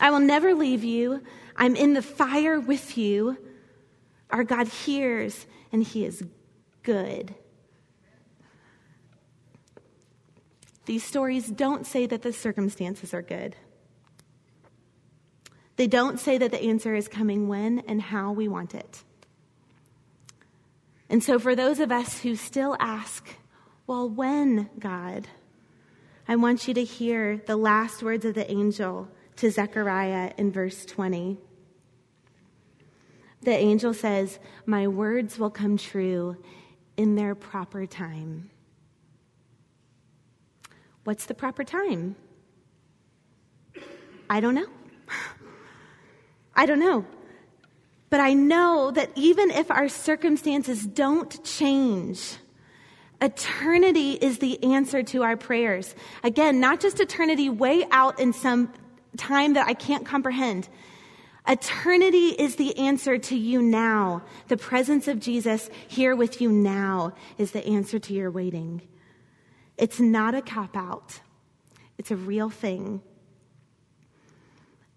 I 0.01 0.11
will 0.11 0.21
never 0.21 0.55
leave 0.55 0.85
you. 0.85 1.23
I'm 1.55 1.77
in 1.77 1.93
the 1.93 2.03
fire 2.03 2.59
with 2.59 2.97
you. 2.97 3.37
Our 4.31 4.45
God 4.45 4.69
hears 4.69 5.47
and 5.73 5.83
He 5.83 6.05
is 6.05 6.25
good. 6.83 7.35
These 10.87 11.05
stories 11.05 11.49
don't 11.49 11.87
say 11.87 12.07
that 12.07 12.23
the 12.23 12.33
circumstances 12.33 13.13
are 13.13 13.23
good. 13.23 13.57
They 15.77 15.87
don't 15.87 16.19
say 16.19 16.39
that 16.39 16.51
the 16.51 16.63
answer 16.63 16.95
is 16.95 17.09
coming 17.09 17.47
when 17.47 17.81
and 17.81 18.01
how 18.01 18.33
we 18.33 18.49
want 18.49 18.75
it. 18.75 19.05
And 21.11 21.23
so, 21.23 21.39
for 21.39 21.55
those 21.55 21.79
of 21.79 21.93
us 21.93 22.21
who 22.21 22.35
still 22.37 22.77
ask, 22.81 23.29
well, 23.87 24.09
when, 24.09 24.69
God? 24.79 25.29
I 26.27 26.37
want 26.37 26.69
you 26.69 26.75
to 26.75 26.85
hear 26.85 27.39
the 27.47 27.57
last 27.57 28.03
words 28.03 28.25
of 28.25 28.35
the 28.35 28.51
angel 28.51 29.09
to 29.37 29.51
Zechariah 29.51 30.33
in 30.37 30.53
verse 30.53 30.85
20 30.85 31.39
the 33.43 33.53
angel 33.53 33.95
says, 33.95 34.39
My 34.67 34.89
words 34.89 35.39
will 35.39 35.51
come 35.51 35.77
true 35.77 36.37
in 36.97 37.15
their 37.15 37.35
proper 37.35 37.87
time. 37.87 38.51
What's 41.05 41.27
the 41.27 41.35
proper 41.35 41.65
time? 41.65 42.17
I 44.29 44.41
don't 44.41 44.55
know. 44.55 44.67
I 46.55 46.67
don't 46.67 46.81
know. 46.81 47.07
But 48.11 48.21
I 48.21 48.35
know 48.35 48.91
that 48.91 49.11
even 49.15 49.51
if 49.51 49.71
our 49.71 49.89
circumstances 49.89 50.87
don't 50.87 51.45
change, 51.45 52.37
eternity 53.21 54.13
is 54.13 54.39
the 54.39 54.63
answer 54.65 55.03
to 55.05 55.23
our 55.23 55.37
prayers. 55.37 55.95
Again, 56.23 56.61
not 56.61 56.81
just 56.81 57.01
eternity 57.01 57.49
way 57.49 57.87
out 57.91 58.19
in 58.19 58.33
some 58.33 58.73
time 59.17 59.55
that 59.55 59.67
I 59.67 59.75
can't 59.75 60.07
comprehend, 60.07 60.69
Eternity 61.49 62.29
is 62.39 62.57
the 62.57 62.77
answer 62.77 63.17
to 63.17 63.37
you 63.37 63.63
now. 63.63 64.23
The 64.49 64.59
presence 64.59 65.09
of 65.09 65.19
Jesus 65.19 65.71
here 65.89 66.15
with 66.15 66.43
you 66.43 66.53
now 66.53 67.15
is 67.39 67.53
the 67.53 67.67
answer 67.67 67.99
to 67.99 68.13
your 68.13 68.31
waiting. 68.31 68.83
It's 69.79 69.99
not 69.99 70.35
a 70.35 70.43
cop 70.43 70.77
out, 70.77 71.21
it's 71.97 72.11
a 72.11 72.17
real 72.17 72.51
thing. 72.51 73.01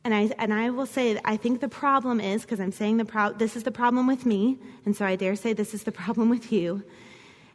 And 0.03 0.15
I, 0.15 0.31
and 0.39 0.51
I 0.51 0.71
will 0.71 0.87
say, 0.87 1.19
I 1.23 1.37
think 1.37 1.61
the 1.61 1.69
problem 1.69 2.19
is, 2.19 2.41
because 2.41 2.59
I'm 2.59 2.71
saying 2.71 2.97
the 2.97 3.05
pro- 3.05 3.33
this 3.33 3.55
is 3.55 3.63
the 3.63 3.71
problem 3.71 4.07
with 4.07 4.25
me, 4.25 4.57
and 4.83 4.95
so 4.95 5.05
I 5.05 5.15
dare 5.15 5.35
say 5.35 5.53
this 5.53 5.75
is 5.75 5.83
the 5.83 5.91
problem 6.03 6.29
with 6.29 6.51
you, 6.51 6.83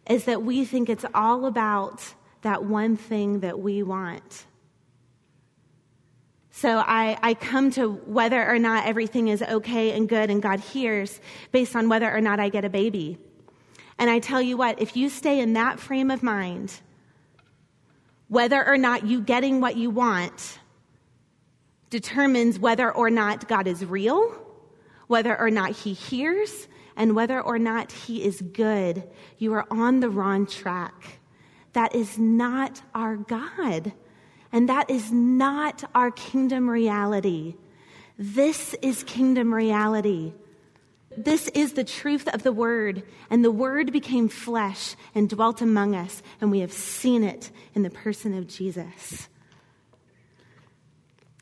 is 0.08 0.24
that 0.24 0.42
we 0.42 0.64
think 0.64 0.88
it's 0.88 1.04
all 1.12 1.46
about 1.46 2.14
that 2.42 2.64
one 2.64 2.96
thing 2.96 3.40
that 3.40 3.58
we 3.58 3.82
want. 3.82 4.46
So 6.56 6.78
I, 6.78 7.18
I 7.22 7.34
come 7.34 7.70
to 7.72 7.86
whether 8.06 8.42
or 8.42 8.58
not 8.58 8.86
everything 8.86 9.28
is 9.28 9.42
okay 9.42 9.92
and 9.92 10.08
good 10.08 10.30
and 10.30 10.40
God 10.40 10.58
hears 10.58 11.20
based 11.52 11.76
on 11.76 11.90
whether 11.90 12.10
or 12.10 12.22
not 12.22 12.40
I 12.40 12.48
get 12.48 12.64
a 12.64 12.70
baby. 12.70 13.18
And 13.98 14.08
I 14.08 14.20
tell 14.20 14.40
you 14.40 14.56
what, 14.56 14.80
if 14.80 14.96
you 14.96 15.10
stay 15.10 15.40
in 15.40 15.52
that 15.52 15.78
frame 15.78 16.10
of 16.10 16.22
mind, 16.22 16.72
whether 18.28 18.66
or 18.66 18.78
not 18.78 19.06
you 19.06 19.20
getting 19.20 19.60
what 19.60 19.76
you 19.76 19.90
want 19.90 20.58
determines 21.90 22.58
whether 22.58 22.90
or 22.90 23.10
not 23.10 23.46
God 23.48 23.66
is 23.66 23.84
real, 23.84 24.34
whether 25.08 25.38
or 25.38 25.50
not 25.50 25.72
he 25.72 25.92
hears, 25.92 26.68
and 26.96 27.14
whether 27.14 27.38
or 27.38 27.58
not 27.58 27.92
he 27.92 28.24
is 28.24 28.40
good. 28.40 29.06
You 29.36 29.52
are 29.52 29.66
on 29.70 30.00
the 30.00 30.08
wrong 30.08 30.46
track. 30.46 31.20
That 31.74 31.94
is 31.94 32.18
not 32.18 32.80
our 32.94 33.16
God. 33.16 33.92
And 34.56 34.70
that 34.70 34.88
is 34.88 35.12
not 35.12 35.84
our 35.94 36.10
kingdom 36.10 36.70
reality. 36.70 37.56
This 38.18 38.72
is 38.80 39.04
kingdom 39.04 39.52
reality. 39.52 40.32
This 41.14 41.48
is 41.48 41.74
the 41.74 41.84
truth 41.84 42.26
of 42.28 42.42
the 42.42 42.52
Word, 42.52 43.02
and 43.28 43.44
the 43.44 43.50
Word 43.50 43.92
became 43.92 44.30
flesh 44.30 44.96
and 45.14 45.28
dwelt 45.28 45.60
among 45.60 45.94
us, 45.94 46.22
and 46.40 46.50
we 46.50 46.60
have 46.60 46.72
seen 46.72 47.22
it 47.22 47.50
in 47.74 47.82
the 47.82 47.90
person 47.90 48.32
of 48.32 48.46
Jesus. 48.48 49.28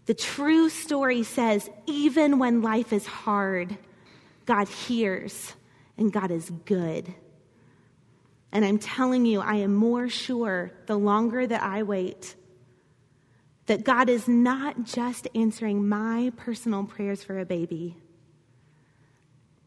The 0.07 0.15
true 0.15 0.69
story 0.69 1.23
says 1.23 1.71
even 1.87 2.41
when 2.41 2.63
life 2.63 2.93
is 2.93 3.07
hard, 3.07 3.79
God 4.45 4.67
hears 4.67 5.55
and 5.97 6.13
God 6.13 6.33
is 6.33 6.51
good. 6.65 7.15
And 8.51 8.65
I'm 8.65 8.81
telling 8.81 9.25
you, 9.25 9.41
I 9.41 9.59
am 9.59 9.73
more 9.73 10.09
sure 10.09 10.73
the 10.87 10.99
longer 10.99 11.47
that 11.47 11.63
I 11.63 11.85
wait 11.85 12.35
that 13.67 13.85
God 13.85 14.09
is 14.09 14.29
not 14.29 14.85
just 14.85 15.29
answering 15.35 15.89
my 15.89 16.33
personal 16.37 16.85
prayers 16.85 17.25
for 17.25 17.39
a 17.39 17.47
baby. 17.47 17.97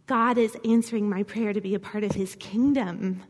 God 0.06 0.38
is 0.38 0.56
answering 0.64 1.10
my 1.10 1.24
prayer 1.24 1.52
to 1.52 1.62
be 1.62 1.76
a 1.76 1.80
part 1.80 2.04
of 2.04 2.14
his 2.14 2.36
kingdom, 2.36 3.24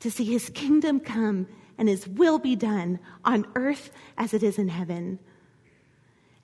to 0.00 0.10
see 0.10 0.24
his 0.24 0.50
kingdom 0.50 1.00
come 1.00 1.46
and 1.78 1.88
his 1.88 2.08
will 2.08 2.38
be 2.38 2.56
done 2.56 2.98
on 3.24 3.46
earth 3.54 3.90
as 4.16 4.34
it 4.34 4.42
is 4.42 4.58
in 4.58 4.68
heaven. 4.68 5.18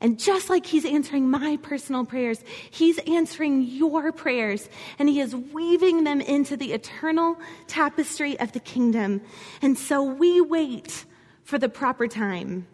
And 0.00 0.18
just 0.18 0.50
like 0.50 0.66
he's 0.66 0.84
answering 0.84 1.30
my 1.30 1.58
personal 1.62 2.04
prayers, 2.04 2.42
he's 2.70 2.98
answering 2.98 3.62
your 3.62 4.10
prayers 4.10 4.68
and 4.98 5.08
he 5.08 5.20
is 5.20 5.34
weaving 5.34 6.04
them 6.04 6.20
into 6.20 6.56
the 6.56 6.72
eternal 6.72 7.38
tapestry 7.68 8.38
of 8.40 8.52
the 8.52 8.60
kingdom. 8.60 9.20
And 9.62 9.78
so 9.78 10.02
we 10.02 10.40
wait 10.40 11.04
for 11.44 11.56
the 11.56 11.68
proper 11.68 12.08
time. 12.08 12.66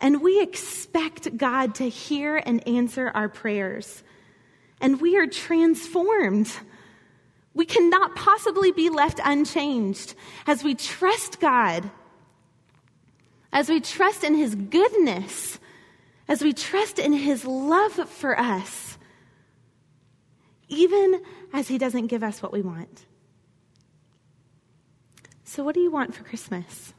And 0.00 0.22
we 0.22 0.42
expect 0.42 1.36
God 1.36 1.76
to 1.76 1.88
hear 1.88 2.36
and 2.36 2.66
answer 2.68 3.10
our 3.14 3.28
prayers. 3.28 4.02
And 4.80 5.00
we 5.00 5.16
are 5.16 5.26
transformed. 5.26 6.52
We 7.54 7.64
cannot 7.64 8.14
possibly 8.14 8.72
be 8.72 8.90
left 8.90 9.20
unchanged 9.24 10.14
as 10.46 10.62
we 10.62 10.74
trust 10.74 11.40
God, 11.40 11.90
as 13.52 13.68
we 13.68 13.80
trust 13.80 14.22
in 14.22 14.34
his 14.34 14.54
goodness 14.54 15.58
as 16.28 16.42
we 16.42 16.52
trust 16.52 16.98
in 16.98 17.12
his 17.12 17.44
love 17.44 17.92
for 17.92 18.38
us, 18.38 18.98
even 20.68 21.22
as 21.52 21.68
he 21.68 21.78
doesn't 21.78 22.08
give 22.08 22.22
us 22.22 22.42
what 22.42 22.52
we 22.52 22.62
want. 22.62 23.06
So, 25.44 25.62
what 25.62 25.74
do 25.74 25.80
you 25.80 25.90
want 25.90 26.14
for 26.14 26.24
Christmas? 26.24 26.92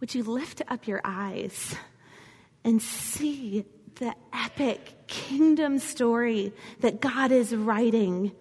Would 0.00 0.14
you 0.14 0.22
lift 0.22 0.62
up 0.68 0.86
your 0.86 1.00
eyes 1.04 1.74
and 2.64 2.80
see 2.80 3.64
the 3.96 4.14
epic 4.32 5.06
kingdom 5.08 5.78
story 5.78 6.52
that 6.80 7.00
God 7.00 7.32
is 7.32 7.54
writing 7.54 8.32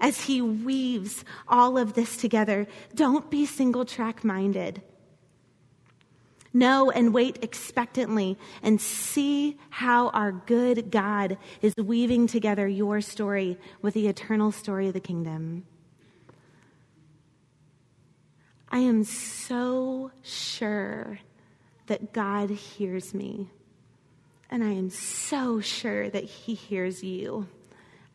as 0.00 0.22
he 0.22 0.42
weaves 0.42 1.24
all 1.46 1.78
of 1.78 1.94
this 1.94 2.16
together? 2.16 2.66
Don't 2.94 3.30
be 3.30 3.46
single 3.46 3.84
track 3.84 4.24
minded. 4.24 4.82
Know 6.52 6.90
and 6.90 7.12
wait 7.12 7.42
expectantly 7.42 8.38
and 8.62 8.80
see 8.80 9.58
how 9.70 10.08
our 10.10 10.30
good 10.30 10.90
God 10.90 11.36
is 11.62 11.74
weaving 11.76 12.28
together 12.28 12.68
your 12.68 13.00
story 13.00 13.58
with 13.82 13.94
the 13.94 14.06
eternal 14.06 14.52
story 14.52 14.86
of 14.88 14.92
the 14.94 15.00
kingdom. 15.00 15.66
I 18.74 18.78
am 18.78 19.04
so 19.04 20.10
sure 20.22 21.20
that 21.86 22.12
God 22.12 22.50
hears 22.50 23.14
me. 23.14 23.48
And 24.50 24.64
I 24.64 24.72
am 24.72 24.90
so 24.90 25.60
sure 25.60 26.10
that 26.10 26.24
He 26.24 26.54
hears 26.54 27.04
you. 27.04 27.46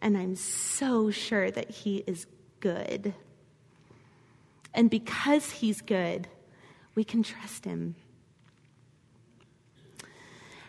And 0.02 0.17
I'm 0.17 0.36
so 0.36 1.12
sure 1.12 1.50
that 1.50 1.72
He 1.72 2.04
is 2.06 2.28
good. 2.60 3.13
And 4.74 4.89
because 4.89 5.50
He's 5.50 5.80
good, 5.80 6.28
we 6.93 7.06
can 7.06 7.24
trust 7.24 7.63
Him. 7.63 7.95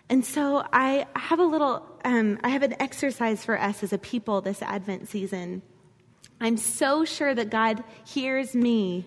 And 0.08 0.24
so 0.24 0.64
I 0.72 1.08
have 1.16 1.40
a 1.40 1.44
little, 1.44 1.84
um, 2.04 2.38
I 2.44 2.50
have 2.50 2.62
an 2.62 2.80
exercise 2.80 3.44
for 3.44 3.60
us 3.60 3.82
as 3.82 3.92
a 3.92 3.98
people 3.98 4.40
this 4.40 4.62
Advent 4.62 5.08
season. 5.08 5.62
I'm 6.40 6.58
so 6.58 7.04
sure 7.04 7.34
that 7.34 7.50
God 7.50 7.82
hears 8.04 8.54
me 8.54 9.04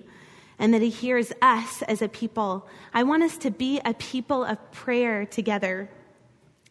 and 0.63 0.73
that 0.73 0.81
He 0.81 0.89
hears 0.89 1.33
us 1.41 1.81
as 1.81 2.01
a 2.01 2.07
people. 2.07 2.65
I 2.93 3.03
want 3.03 3.21
us 3.21 3.37
to 3.39 3.51
be 3.51 3.81
a 3.83 3.93
people 3.95 4.45
of 4.45 4.71
prayer 4.71 5.25
together. 5.25 5.89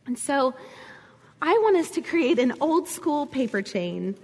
And 0.07 0.19
so 0.19 0.55
I 1.43 1.53
want 1.63 1.77
us 1.77 1.91
to 1.91 2.01
create 2.01 2.39
an 2.39 2.55
old 2.59 2.89
school 2.89 3.27
paper 3.27 3.61
chain. 3.61 4.17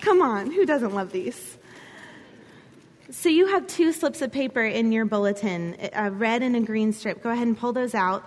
Come 0.00 0.20
on, 0.20 0.50
who 0.50 0.66
doesn't 0.66 0.92
love 0.92 1.12
these? 1.12 1.56
So 3.10 3.28
you 3.28 3.46
have 3.46 3.68
two 3.68 3.92
slips 3.92 4.22
of 4.22 4.32
paper 4.32 4.64
in 4.64 4.90
your 4.90 5.04
bulletin, 5.04 5.76
a 5.92 6.10
red 6.10 6.42
and 6.42 6.56
a 6.56 6.60
green 6.60 6.92
strip. 6.92 7.22
Go 7.22 7.30
ahead 7.30 7.46
and 7.46 7.56
pull 7.56 7.72
those 7.72 7.94
out. 7.94 8.24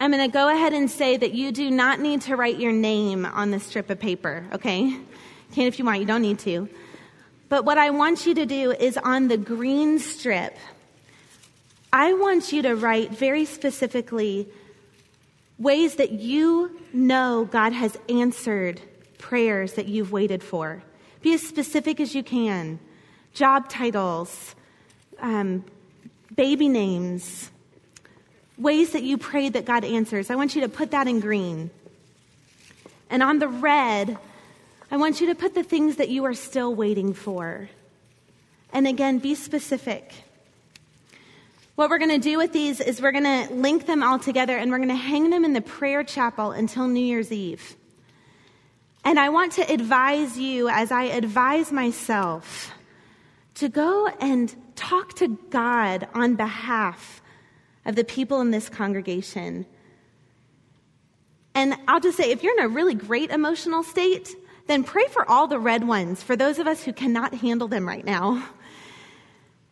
I'm 0.00 0.12
going 0.12 0.24
to 0.24 0.32
go 0.32 0.48
ahead 0.48 0.72
and 0.72 0.88
say 0.88 1.16
that 1.16 1.34
you 1.34 1.50
do 1.50 1.72
not 1.72 1.98
need 1.98 2.20
to 2.22 2.36
write 2.36 2.60
your 2.60 2.72
name 2.72 3.26
on 3.26 3.50
the 3.50 3.58
strip 3.58 3.90
of 3.90 3.98
paper, 3.98 4.46
okay? 4.52 4.82
You 4.84 5.04
can 5.52 5.66
if 5.66 5.78
you 5.78 5.84
want, 5.84 5.98
you 5.98 6.06
don't 6.06 6.22
need 6.22 6.38
to. 6.40 6.68
But 7.48 7.64
what 7.64 7.78
I 7.78 7.90
want 7.90 8.24
you 8.24 8.34
to 8.34 8.46
do 8.46 8.70
is 8.70 8.96
on 8.96 9.26
the 9.26 9.36
green 9.36 9.98
strip, 9.98 10.56
I 11.92 12.12
want 12.12 12.52
you 12.52 12.62
to 12.62 12.76
write 12.76 13.10
very 13.10 13.44
specifically 13.44 14.46
ways 15.58 15.96
that 15.96 16.12
you 16.12 16.78
know 16.92 17.48
God 17.50 17.72
has 17.72 17.98
answered 18.08 18.80
prayers 19.18 19.72
that 19.72 19.86
you've 19.86 20.12
waited 20.12 20.44
for. 20.44 20.82
Be 21.22 21.34
as 21.34 21.42
specific 21.42 21.98
as 21.98 22.14
you 22.14 22.22
can. 22.22 22.78
Job 23.32 23.68
titles, 23.68 24.54
um, 25.18 25.64
baby 26.36 26.68
names, 26.68 27.50
ways 28.58 28.92
that 28.92 29.02
you 29.02 29.18
prayed 29.18 29.52
that 29.52 29.64
God 29.64 29.84
answers. 29.84 30.30
I 30.30 30.34
want 30.34 30.54
you 30.54 30.62
to 30.62 30.68
put 30.68 30.90
that 30.90 31.06
in 31.06 31.20
green. 31.20 31.70
And 33.10 33.22
on 33.22 33.38
the 33.38 33.48
red, 33.48 34.18
I 34.90 34.96
want 34.96 35.20
you 35.20 35.28
to 35.28 35.34
put 35.34 35.54
the 35.54 35.62
things 35.62 35.96
that 35.96 36.08
you 36.08 36.24
are 36.24 36.34
still 36.34 36.74
waiting 36.74 37.14
for. 37.14 37.68
And 38.72 38.86
again, 38.86 39.18
be 39.18 39.34
specific. 39.34 40.12
What 41.74 41.90
we're 41.90 41.98
going 41.98 42.10
to 42.10 42.18
do 42.18 42.38
with 42.38 42.52
these 42.52 42.80
is 42.80 43.00
we're 43.00 43.12
going 43.12 43.48
to 43.48 43.54
link 43.54 43.86
them 43.86 44.02
all 44.02 44.18
together 44.18 44.56
and 44.56 44.70
we're 44.70 44.78
going 44.78 44.88
to 44.88 44.94
hang 44.96 45.30
them 45.30 45.44
in 45.44 45.52
the 45.52 45.60
prayer 45.60 46.02
chapel 46.02 46.50
until 46.50 46.88
New 46.88 47.04
Year's 47.04 47.30
Eve. 47.30 47.76
And 49.04 49.18
I 49.18 49.28
want 49.28 49.52
to 49.52 49.72
advise 49.72 50.38
you, 50.38 50.68
as 50.68 50.90
I 50.90 51.04
advise 51.04 51.70
myself, 51.70 52.72
to 53.54 53.68
go 53.68 54.08
and 54.20 54.54
talk 54.74 55.14
to 55.16 55.28
God 55.50 56.08
on 56.14 56.34
behalf 56.34 57.17
of 57.88 57.96
the 57.96 58.04
people 58.04 58.40
in 58.40 58.52
this 58.52 58.68
congregation. 58.68 59.66
And 61.54 61.74
I'll 61.88 61.98
just 61.98 62.16
say, 62.16 62.30
if 62.30 62.44
you're 62.44 62.56
in 62.56 62.64
a 62.64 62.68
really 62.68 62.94
great 62.94 63.30
emotional 63.30 63.82
state, 63.82 64.36
then 64.68 64.84
pray 64.84 65.06
for 65.08 65.28
all 65.28 65.48
the 65.48 65.58
red 65.58 65.88
ones, 65.88 66.22
for 66.22 66.36
those 66.36 66.58
of 66.58 66.66
us 66.66 66.84
who 66.84 66.92
cannot 66.92 67.34
handle 67.34 67.66
them 67.66 67.88
right 67.88 68.04
now. 68.04 68.46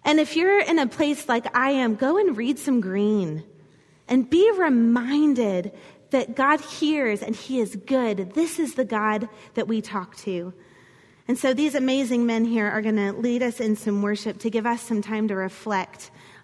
And 0.02 0.18
if 0.18 0.34
you're 0.34 0.60
in 0.60 0.78
a 0.78 0.86
place 0.86 1.28
like 1.28 1.54
I 1.54 1.72
am, 1.72 1.94
go 1.94 2.16
and 2.16 2.36
read 2.36 2.58
some 2.58 2.80
green 2.80 3.44
and 4.08 4.28
be 4.28 4.50
reminded 4.56 5.72
that 6.10 6.34
God 6.34 6.60
hears 6.60 7.22
and 7.22 7.36
He 7.36 7.60
is 7.60 7.76
good. 7.76 8.32
This 8.32 8.58
is 8.58 8.74
the 8.74 8.84
God 8.84 9.28
that 9.54 9.68
we 9.68 9.82
talk 9.82 10.16
to. 10.18 10.54
And 11.28 11.36
so 11.36 11.52
these 11.52 11.74
amazing 11.74 12.24
men 12.24 12.44
here 12.44 12.68
are 12.68 12.80
going 12.80 12.96
to 12.96 13.12
lead 13.12 13.42
us 13.42 13.60
in 13.60 13.76
some 13.76 14.00
worship 14.00 14.38
to 14.38 14.50
give 14.50 14.64
us 14.64 14.80
some 14.80 15.02
time 15.02 15.28
to 15.28 15.34
reflect 15.34 16.10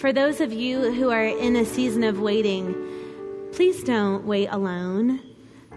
For 0.00 0.14
those 0.14 0.40
of 0.40 0.50
you 0.50 0.94
who 0.94 1.10
are 1.10 1.26
in 1.26 1.56
a 1.56 1.64
season 1.66 2.04
of 2.04 2.20
waiting, 2.20 2.74
please 3.52 3.84
don't 3.84 4.24
wait 4.24 4.46
alone. 4.46 5.20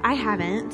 I 0.01 0.13
haven't. 0.13 0.73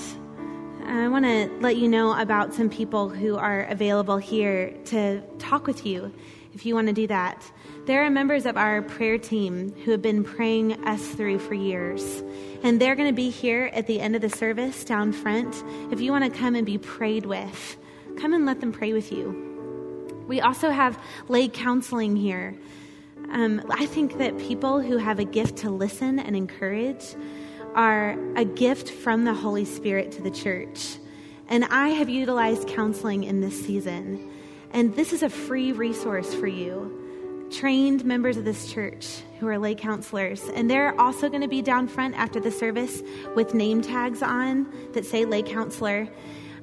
I 0.86 1.08
want 1.08 1.26
to 1.26 1.50
let 1.60 1.76
you 1.76 1.88
know 1.88 2.14
about 2.14 2.54
some 2.54 2.70
people 2.70 3.10
who 3.10 3.38
are 3.38 3.64
available 3.64 4.18
here 4.18 4.78
to 4.86 5.22
talk 5.40 5.66
with 5.66 5.84
you 5.84 6.14
if 6.54 6.64
you 6.64 6.76
want 6.76 6.90
to 6.90 6.94
do 6.94 7.08
that. 7.08 7.52
There 7.88 8.06
are 8.06 8.12
members 8.12 8.46
of 8.46 8.56
our 8.56 8.84
prayer 8.84 9.18
team 9.18 9.74
who 9.84 9.90
have 9.90 10.02
been 10.04 10.24
praying 10.24 10.86
us 10.86 11.04
through 11.08 11.40
for 11.40 11.56
years. 11.56 12.22
And 12.62 12.80
they're 12.80 12.96
going 12.96 13.10
to 13.10 13.16
be 13.16 13.32
here 13.32 13.72
at 13.74 13.88
the 13.88 14.00
end 14.00 14.16
of 14.16 14.22
the 14.22 14.30
service 14.30 14.84
down 14.84 15.12
front. 15.12 15.64
If 15.92 16.00
you 16.02 16.12
want 16.12 16.32
to 16.32 16.40
come 16.40 16.54
and 16.54 16.68
be 16.68 16.78
prayed 16.78 17.26
with, 17.26 17.78
come 18.16 18.32
and 18.32 18.46
let 18.46 18.60
them 18.60 18.72
pray 18.72 18.94
with 18.94 19.12
you. 19.12 20.24
We 20.28 20.40
also 20.40 20.70
have 20.70 21.02
lay 21.30 21.48
counseling 21.48 22.16
here. 22.16 22.56
Um, 23.32 23.62
I 23.70 23.86
think 23.86 24.18
that 24.18 24.38
people 24.38 24.82
who 24.82 24.98
have 24.98 25.20
a 25.20 25.24
gift 25.24 25.58
to 25.58 25.70
listen 25.70 26.20
and 26.20 26.36
encourage 26.36 27.16
are 27.76 28.18
a 28.36 28.44
gift 28.44 28.90
from 28.90 29.24
the 29.24 29.34
Holy 29.34 29.66
Spirit 29.66 30.12
to 30.14 30.22
the 30.22 30.32
church. 30.32 30.98
And 31.48 31.66
I 31.66 31.90
have 31.90 32.10
utilized 32.10 32.68
counseling 32.68 33.24
in 33.24 33.42
this 33.42 33.66
season. 33.66 34.32
And 34.72 34.96
this 34.96 35.14
is 35.14 35.24
a 35.24 35.30
free 35.30 35.72
resource 35.72 36.34
for 36.34 36.48
you. 36.48 37.48
Trained 37.52 38.06
members 38.06 38.38
of 38.38 38.46
this 38.46 38.72
church 38.72 39.22
who 39.40 39.48
are 39.48 39.58
lay 39.58 39.76
counselors. 39.76 40.44
And 40.54 40.70
they're 40.70 41.00
also 41.00 41.30
going 41.30 41.42
to 41.42 41.48
be 41.48 41.62
down 41.62 41.88
front 41.88 42.16
after 42.16 42.40
the 42.40 42.52
service 42.52 43.02
with 43.36 43.54
name 43.54 43.82
tags 43.82 44.22
on 44.22 44.72
that 44.94 45.06
say 45.06 45.26
lay 45.26 45.42
counselor. 45.42 46.08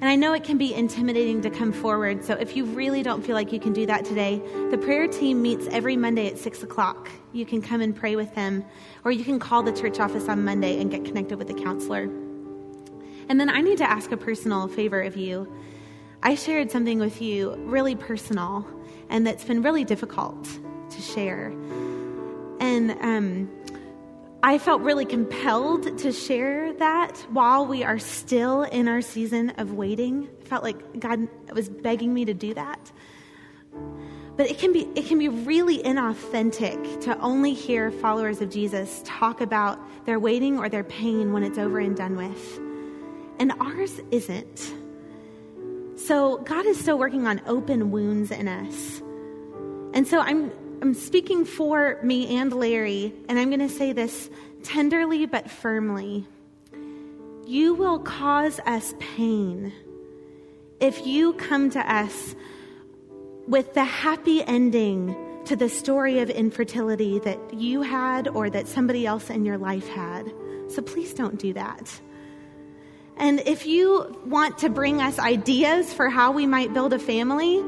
And 0.01 0.11
I 0.11 0.17
know 0.17 0.35
it 0.35 0.45
can 0.45 0.59
be 0.59 0.75
intimidating 0.75 1.41
to 1.43 1.51
come 1.51 1.73
forward, 1.73 2.23
so 2.23 2.35
if 2.35 2.55
you 2.55 2.67
really 2.67 3.03
don't 3.03 3.23
feel 3.23 3.35
like 3.35 3.51
you 3.53 3.59
can 3.59 3.73
do 3.73 3.87
that 3.87 4.05
today, 4.05 4.43
the 4.71 4.77
prayer 4.77 5.09
team 5.09 5.41
meets 5.41 5.67
every 5.69 5.97
Monday 5.97 6.27
at 6.27 6.39
6 6.39 6.63
o'clock. 6.63 7.09
You 7.33 7.47
can 7.47 7.63
come 7.63 7.81
and 7.81 7.97
pray 7.97 8.15
with 8.15 8.35
them, 8.35 8.65
or 9.05 9.11
you 9.11 9.25
can 9.25 9.39
call 9.39 9.63
the 9.63 9.73
church 9.73 9.99
office 9.99 10.29
on 10.29 10.45
Monday 10.45 10.81
and 10.81 10.91
get 10.91 11.05
connected 11.05 11.39
with 11.39 11.49
the 11.49 11.55
counselor. 11.55 12.11
And 13.29 13.41
then 13.41 13.49
I 13.49 13.61
need 13.63 13.79
to 13.79 13.91
ask 13.91 14.13
a 14.13 14.17
personal 14.17 14.69
favor 14.69 15.01
of 15.01 15.17
you. 15.17 15.51
I 16.23 16.35
shared 16.35 16.71
something 16.71 16.99
with 16.99 17.23
you 17.23 17.55
really 17.57 17.95
personal 17.95 18.67
and 19.09 19.27
that's 19.27 19.45
been 19.45 19.63
really 19.63 19.85
difficult 19.85 20.45
to 20.91 21.01
share. 21.01 21.49
And 22.61 22.91
um, 23.01 23.51
I 24.47 24.59
felt 24.59 24.81
really 24.83 25.05
compelled 25.05 25.99
to 25.99 26.13
share 26.13 26.73
that 26.75 27.19
while 27.31 27.67
we 27.67 27.83
are 27.83 27.99
still 27.99 28.63
in 28.63 28.87
our 28.87 29.01
season 29.01 29.51
of 29.59 29.73
waiting. 29.73 30.29
I 30.41 30.45
felt 30.45 30.63
like 30.63 31.01
God 31.01 31.27
was 31.53 31.69
begging 31.69 32.15
me 32.15 32.25
to 32.27 32.33
do 32.33 32.55
that. 32.55 32.93
But 34.37 34.49
it 34.49 34.59
can 34.59 34.73
be 34.73 34.89
it 34.95 35.07
can 35.07 35.19
be 35.19 35.29
really 35.29 35.79
inauthentic 35.83 37.01
to 37.01 37.19
only 37.19 37.55
hear 37.55 37.91
followers 37.91 38.41
of 38.41 38.49
Jesus 38.49 39.03
talk 39.05 39.41
about 39.41 39.81
their 40.07 40.21
waiting 40.21 40.61
or 40.61 40.69
their 40.69 40.85
pain 40.85 41.33
when 41.33 41.43
it's 41.43 41.59
over 41.59 41.81
and 41.81 41.97
done 41.97 42.15
with. 42.15 42.61
And 43.41 43.53
ours 43.59 44.01
isn't. 44.13 44.73
So 45.97 46.37
God 46.45 46.67
is 46.67 46.79
still 46.79 47.01
working 47.01 47.27
on 47.27 47.43
open 47.49 47.91
wounds 47.91 48.31
in 48.31 48.47
us. 48.47 49.03
And 49.93 50.07
so 50.07 50.21
I'm 50.21 50.53
I'm 50.83 50.93
speaking 50.93 51.45
for 51.47 51.99
me 52.03 52.37
and 52.37 52.53
Larry, 52.53 53.15
and 53.29 53.39
I'm 53.39 53.49
going 53.49 53.67
to 53.67 53.69
say 53.69 53.93
this 53.93 54.29
tenderly 54.63 55.25
but 55.25 55.51
firmly. 55.51 56.27
You 57.47 57.75
will 57.75 57.99
cause 57.99 58.61
us 58.67 58.95
pain 58.99 59.73
if 60.79 61.07
you 61.07 61.33
come 61.35 61.71
to 61.71 61.81
us 61.81 62.35
with 63.49 63.73
the 63.73 63.85
happy 63.85 64.43
ending 64.43 65.17
to 65.47 65.57
the 65.57 65.69
story 65.69 66.19
of 66.19 66.29
infertility 66.29 67.21
that 67.21 67.39
you 67.55 67.81
had 67.83 68.29
or 68.29 68.51
that 68.51 68.67
somebody 68.67 69.07
else 69.07 69.31
in 69.31 69.47
your 69.47 69.57
life 69.57 69.89
had. 69.89 70.31
So 70.69 70.83
please 70.83 71.15
don't 71.15 71.39
do 71.39 71.55
that. 71.55 72.01
And 73.17 73.41
if 73.41 73.65
you 73.65 74.21
want 74.27 74.59
to 74.59 74.69
bring 74.69 75.01
us 75.01 75.19
ideas 75.19 75.93
for 75.95 76.11
how 76.11 76.33
we 76.33 76.47
might 76.47 76.75
build 76.75 76.93
a 76.93 76.99
family, 76.99 77.63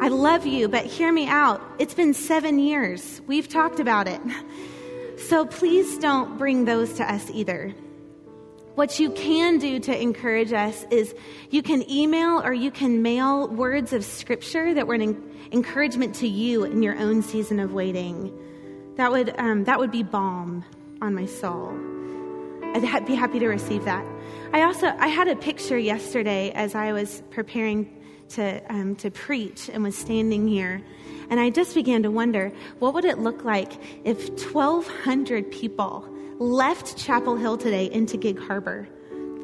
I 0.00 0.08
love 0.08 0.46
you, 0.46 0.68
but 0.68 0.84
hear 0.84 1.12
me 1.12 1.26
out. 1.26 1.62
It's 1.78 1.94
been 1.94 2.14
seven 2.14 2.58
years. 2.58 3.20
We've 3.26 3.48
talked 3.48 3.80
about 3.80 4.08
it. 4.08 4.20
So 5.16 5.46
please 5.46 5.96
don't 5.98 6.36
bring 6.36 6.64
those 6.64 6.94
to 6.94 7.10
us 7.10 7.30
either. 7.32 7.74
What 8.74 8.98
you 8.98 9.10
can 9.10 9.58
do 9.58 9.78
to 9.78 10.02
encourage 10.02 10.52
us 10.52 10.84
is 10.90 11.14
you 11.50 11.62
can 11.62 11.88
email 11.88 12.42
or 12.42 12.52
you 12.52 12.70
can 12.70 13.00
mail 13.00 13.48
words 13.48 13.92
of 13.92 14.04
scripture 14.04 14.74
that 14.74 14.86
were 14.86 14.94
an 14.94 15.22
encouragement 15.52 16.16
to 16.16 16.28
you 16.28 16.64
in 16.64 16.82
your 16.82 16.98
own 16.98 17.22
season 17.22 17.60
of 17.60 17.72
waiting. 17.72 18.36
That 18.96 19.12
would, 19.12 19.34
um, 19.38 19.64
that 19.64 19.78
would 19.78 19.92
be 19.92 20.02
balm 20.02 20.64
on 21.00 21.14
my 21.14 21.26
soul. 21.26 21.72
I'd 22.74 23.06
be 23.06 23.14
happy 23.14 23.38
to 23.38 23.46
receive 23.46 23.84
that. 23.84 24.04
I 24.52 24.62
also 24.62 24.88
I 24.98 25.06
had 25.06 25.28
a 25.28 25.36
picture 25.36 25.78
yesterday 25.78 26.50
as 26.50 26.74
I 26.74 26.92
was 26.92 27.22
preparing 27.30 28.03
to, 28.30 28.62
um, 28.72 28.96
to 28.96 29.10
preach 29.10 29.68
and 29.68 29.82
was 29.82 29.96
standing 29.96 30.48
here. 30.48 30.80
And 31.30 31.40
I 31.40 31.50
just 31.50 31.74
began 31.74 32.02
to 32.02 32.10
wonder 32.10 32.52
what 32.78 32.94
would 32.94 33.04
it 33.04 33.18
look 33.18 33.44
like 33.44 33.72
if 34.04 34.28
1,200 34.30 35.50
people 35.50 36.08
left 36.38 36.96
Chapel 36.96 37.36
Hill 37.36 37.56
today 37.56 37.90
into 37.90 38.16
Gig 38.16 38.38
Harbor, 38.38 38.88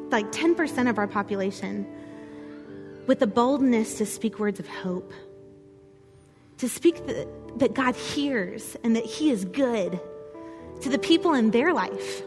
like 0.09 0.31
10% 0.31 0.89
of 0.89 0.97
our 0.97 1.07
population, 1.07 1.87
with 3.07 3.19
the 3.19 3.27
boldness 3.27 3.95
to 3.95 4.05
speak 4.05 4.39
words 4.39 4.59
of 4.59 4.67
hope, 4.67 5.13
to 6.57 6.69
speak 6.69 7.05
the, 7.07 7.27
that 7.57 7.73
God 7.73 7.95
hears 7.95 8.75
and 8.83 8.95
that 8.95 9.05
He 9.05 9.31
is 9.31 9.45
good 9.45 9.99
to 10.81 10.89
the 10.89 10.99
people 10.99 11.33
in 11.33 11.51
their 11.51 11.73
life 11.73 12.23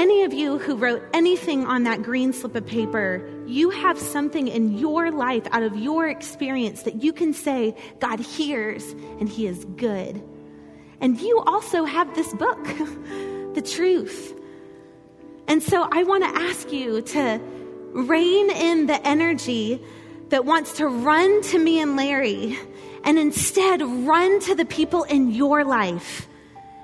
any 0.00 0.22
of 0.22 0.32
you 0.32 0.56
who 0.56 0.76
wrote 0.76 1.02
anything 1.12 1.66
on 1.66 1.82
that 1.82 2.02
green 2.02 2.32
slip 2.32 2.54
of 2.54 2.66
paper, 2.66 3.22
you 3.46 3.68
have 3.68 3.98
something 3.98 4.48
in 4.48 4.78
your 4.78 5.10
life 5.10 5.46
out 5.50 5.62
of 5.62 5.76
your 5.76 6.08
experience 6.08 6.84
that 6.84 7.02
you 7.02 7.12
can 7.12 7.34
say, 7.34 7.76
God 7.98 8.18
hears 8.18 8.92
and 9.20 9.28
He 9.28 9.46
is 9.46 9.66
good. 9.76 10.22
And 11.02 11.20
you 11.20 11.40
also 11.40 11.84
have 11.84 12.14
this 12.14 12.32
book, 12.32 12.64
the 13.54 13.62
truth. 13.62 14.34
And 15.46 15.62
so 15.62 15.86
I 15.92 16.04
want 16.04 16.24
to 16.24 16.40
ask 16.44 16.72
you 16.72 17.02
to 17.02 17.38
rein 17.92 18.50
in 18.52 18.86
the 18.86 19.06
energy 19.06 19.84
that 20.30 20.46
wants 20.46 20.78
to 20.78 20.86
run 20.86 21.42
to 21.42 21.58
me 21.58 21.78
and 21.78 21.94
Larry 21.96 22.58
and 23.04 23.18
instead 23.18 23.82
run 23.82 24.40
to 24.40 24.54
the 24.54 24.64
people 24.64 25.02
in 25.02 25.30
your 25.30 25.62
life 25.62 26.26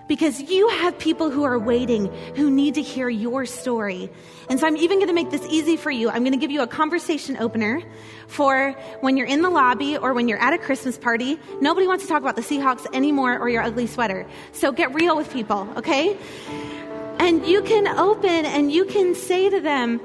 because 0.09 0.41
you 0.41 0.69
have 0.69 0.99
people 0.99 1.31
who 1.31 1.45
are 1.45 1.59
waiting 1.59 2.07
who 2.35 2.51
need 2.51 2.75
to 2.75 2.83
hear 2.83 3.09
your 3.09 3.47
story. 3.47 4.11
And 4.49 4.61
so 4.61 4.67
I'm 4.67 4.77
even 4.77 4.99
going 4.99 5.09
to 5.09 5.15
make 5.15 5.31
this 5.31 5.45
easy 5.49 5.77
for 5.77 5.91
you. 5.91 6.09
I'm 6.09 6.23
going 6.23 6.33
to 6.33 6.39
give 6.39 6.51
you 6.51 6.63
a 6.63 6.67
conversation 6.67 7.37
opener 7.39 7.83
for 8.29 8.73
when 9.01 9.17
you're 9.17 9.27
in 9.27 9.43
the 9.43 9.51
lobby 9.51 9.97
or 9.97 10.13
when 10.15 10.29
you're 10.29 10.39
at 10.39 10.53
a 10.53 10.59
Christmas 10.59 10.97
party. 10.97 11.39
Nobody 11.61 11.87
wants 11.87 12.05
to 12.05 12.09
talk 12.09 12.23
about 12.23 12.37
the 12.37 12.43
Seahawks 12.43 12.87
anymore 12.95 13.39
or 13.39 13.49
your 13.49 13.63
ugly 13.63 13.87
sweater. 13.87 14.27
So 14.53 14.73
get 14.73 14.95
real 14.95 15.17
with 15.17 15.33
people, 15.33 15.69
okay? 15.77 16.17
And 17.19 17.47
you 17.47 17.63
can 17.63 17.87
open 17.89 18.47
and 18.47 18.71
you 18.71 18.85
can 18.85 19.15
say 19.15 19.49
to 19.51 19.61
them, 19.61 20.01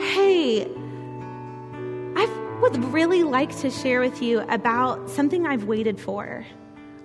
hey, 0.00 0.62
I 2.16 2.58
would 2.62 2.84
really 2.92 3.24
like 3.24 3.56
to 3.60 3.70
share 3.70 4.00
with 4.00 4.22
you 4.22 4.40
about 4.40 5.10
something 5.10 5.46
I've 5.46 5.64
waited 5.64 5.98
for 5.98 6.46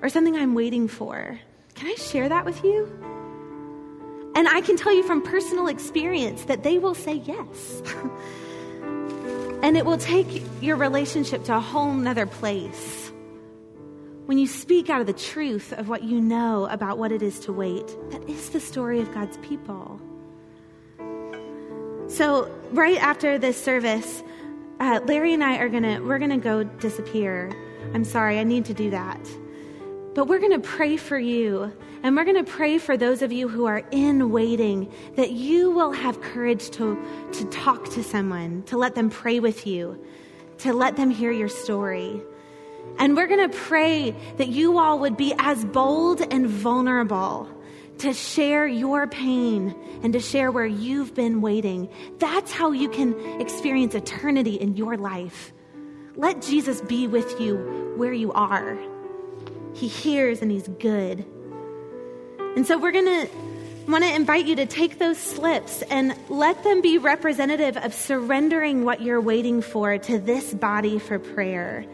or 0.02 0.10
something 0.10 0.36
I'm 0.36 0.54
waiting 0.54 0.88
for. 0.88 1.40
Can 1.76 1.88
I 1.88 1.96
share 1.96 2.30
that 2.30 2.46
with 2.46 2.64
you? 2.64 2.92
And 4.36 4.48
I 4.48 4.62
can 4.62 4.76
tell 4.76 4.94
you 4.94 5.04
from 5.04 5.22
personal 5.22 5.68
experience 5.68 6.46
that 6.46 6.64
they 6.64 6.78
will 6.78 6.96
say 6.96 7.14
yes. 7.14 7.82
and 9.62 9.78
it 9.78 9.86
will 9.86 9.98
take 9.98 10.44
your 10.62 10.76
relationship 10.78 11.44
to 11.46 11.56
a 11.56 11.60
whole 11.60 11.94
nother 11.94 12.26
place. 12.26 13.12
When 14.26 14.38
you 14.38 14.48
speak 14.48 14.90
out 14.90 15.02
of 15.02 15.08
the 15.08 15.14
truth 15.14 15.72
of 15.74 15.88
what 15.88 16.04
you 16.04 16.20
know 16.20 16.66
about 16.68 16.98
what 16.98 17.12
it 17.12 17.22
is 17.22 17.40
to 17.42 17.54
wait, 17.54 17.88
that 18.10 18.28
is 18.28 18.50
the 18.50 18.60
story 18.60 19.00
of 19.00 19.14
God's 19.14 19.38
people. 19.38 20.02
So, 22.08 22.52
right 22.72 22.98
after 22.98 23.38
this 23.38 23.62
service, 23.62 24.24
uh, 24.80 25.00
Larry 25.06 25.34
and 25.34 25.44
I 25.44 25.58
are 25.58 25.70
gonna 25.70 26.02
we're 26.04 26.20
gonna 26.20 26.38
go 26.38 26.64
disappear. 26.64 27.52
I'm 27.94 28.04
sorry, 28.04 28.40
I 28.40 28.44
need 28.44 28.66
to 28.66 28.74
do 28.74 28.90
that. 28.90 29.20
But 30.16 30.28
we're 30.28 30.40
going 30.40 30.60
to 30.60 30.68
pray 30.68 30.98
for 30.98 31.20
you. 31.20 31.72
And 32.02 32.16
we're 32.16 32.24
going 32.24 32.44
to 32.44 32.50
pray 32.50 32.78
for 32.78 32.98
those 32.98 33.22
of 33.22 33.32
you 33.32 33.48
who 33.48 33.66
are 33.66 33.84
in 33.92 34.32
waiting 34.32 34.92
that 35.16 35.32
you 35.32 35.72
will 35.72 35.92
have 35.92 36.22
courage 36.22 36.70
to, 36.72 36.98
to 37.34 37.46
talk 37.46 37.90
to 37.92 38.04
someone, 38.04 38.64
to 38.68 38.78
let 38.78 38.96
them 38.96 39.10
pray 39.10 39.40
with 39.40 39.68
you, 39.68 40.02
to 40.60 40.72
let 40.72 40.96
them 40.96 41.10
hear 41.10 41.32
your 41.32 41.50
story. 41.50 42.22
And 42.98 43.16
we're 43.18 43.28
going 43.28 43.50
to 43.50 43.58
pray 43.58 44.16
that 44.38 44.48
you 44.48 44.78
all 44.78 45.00
would 45.00 45.18
be 45.18 45.34
as 45.38 45.66
bold 45.66 46.22
and 46.22 46.48
vulnerable 46.48 47.50
to 47.98 48.14
share 48.14 48.68
your 48.68 49.08
pain 49.08 49.76
and 50.04 50.14
to 50.14 50.20
share 50.20 50.52
where 50.52 50.66
you've 50.66 51.14
been 51.14 51.42
waiting. 51.42 51.90
That's 52.20 52.52
how 52.52 52.72
you 52.72 52.88
can 52.88 53.42
experience 53.42 53.96
eternity 53.96 54.56
in 54.56 54.78
your 54.78 54.96
life. 54.96 55.52
Let 56.16 56.42
Jesus 56.42 56.82
be 56.82 57.08
with 57.08 57.42
you 57.42 57.94
where 57.98 58.14
you 58.14 58.32
are. 58.32 58.78
He 59.76 59.88
hears 59.88 60.42
and 60.42 60.50
He's 60.50 60.68
good. 60.68 61.26
And 62.56 62.66
so 62.66 62.78
we're 62.78 62.94
going 62.94 63.28
to 63.28 63.30
want 63.88 64.04
to 64.04 64.16
invite 64.16 64.46
you 64.46 64.56
to 64.56 64.66
take 64.66 64.98
those 64.98 65.18
slips 65.18 65.84
and 65.84 66.16
let 66.30 66.64
them 66.64 66.82
be 66.82 66.98
representative 66.98 67.78
of 67.78 67.94
surrendering 67.94 68.84
what 68.84 69.02
you're 69.02 69.22
waiting 69.22 69.62
for 69.62 69.98
to 69.98 70.18
this 70.18 70.54
body 70.54 70.98
for 70.98 71.20
prayer. 71.20 71.86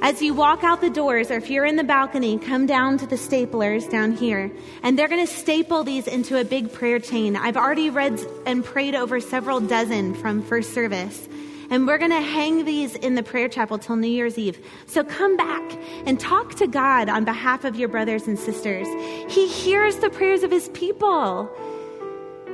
As 0.00 0.20
you 0.20 0.34
walk 0.34 0.64
out 0.64 0.80
the 0.80 0.90
doors, 0.90 1.30
or 1.30 1.34
if 1.34 1.48
you're 1.48 1.64
in 1.64 1.76
the 1.76 1.84
balcony, 1.84 2.36
come 2.38 2.66
down 2.66 2.98
to 2.98 3.06
the 3.06 3.14
staplers 3.14 3.88
down 3.88 4.12
here, 4.12 4.50
and 4.82 4.98
they're 4.98 5.06
going 5.06 5.24
to 5.24 5.32
staple 5.32 5.84
these 5.84 6.08
into 6.08 6.40
a 6.40 6.44
big 6.44 6.72
prayer 6.72 6.98
chain. 6.98 7.36
I've 7.36 7.56
already 7.56 7.88
read 7.88 8.20
and 8.44 8.64
prayed 8.64 8.96
over 8.96 9.20
several 9.20 9.60
dozen 9.60 10.14
from 10.14 10.42
first 10.42 10.72
service. 10.72 11.28
And 11.70 11.86
we're 11.86 11.98
going 11.98 12.10
to 12.10 12.20
hang 12.20 12.64
these 12.64 12.94
in 12.96 13.14
the 13.14 13.22
prayer 13.22 13.48
chapel 13.48 13.78
till 13.78 13.96
New 13.96 14.08
Year's 14.08 14.38
Eve. 14.38 14.64
So 14.86 15.04
come 15.04 15.36
back 15.36 15.78
and 16.06 16.18
talk 16.18 16.54
to 16.56 16.66
God 16.66 17.08
on 17.08 17.24
behalf 17.24 17.64
of 17.64 17.76
your 17.76 17.88
brothers 17.88 18.26
and 18.26 18.38
sisters. 18.38 18.86
He 19.32 19.48
hears 19.48 19.96
the 19.96 20.10
prayers 20.10 20.42
of 20.42 20.50
his 20.50 20.68
people. 20.70 21.50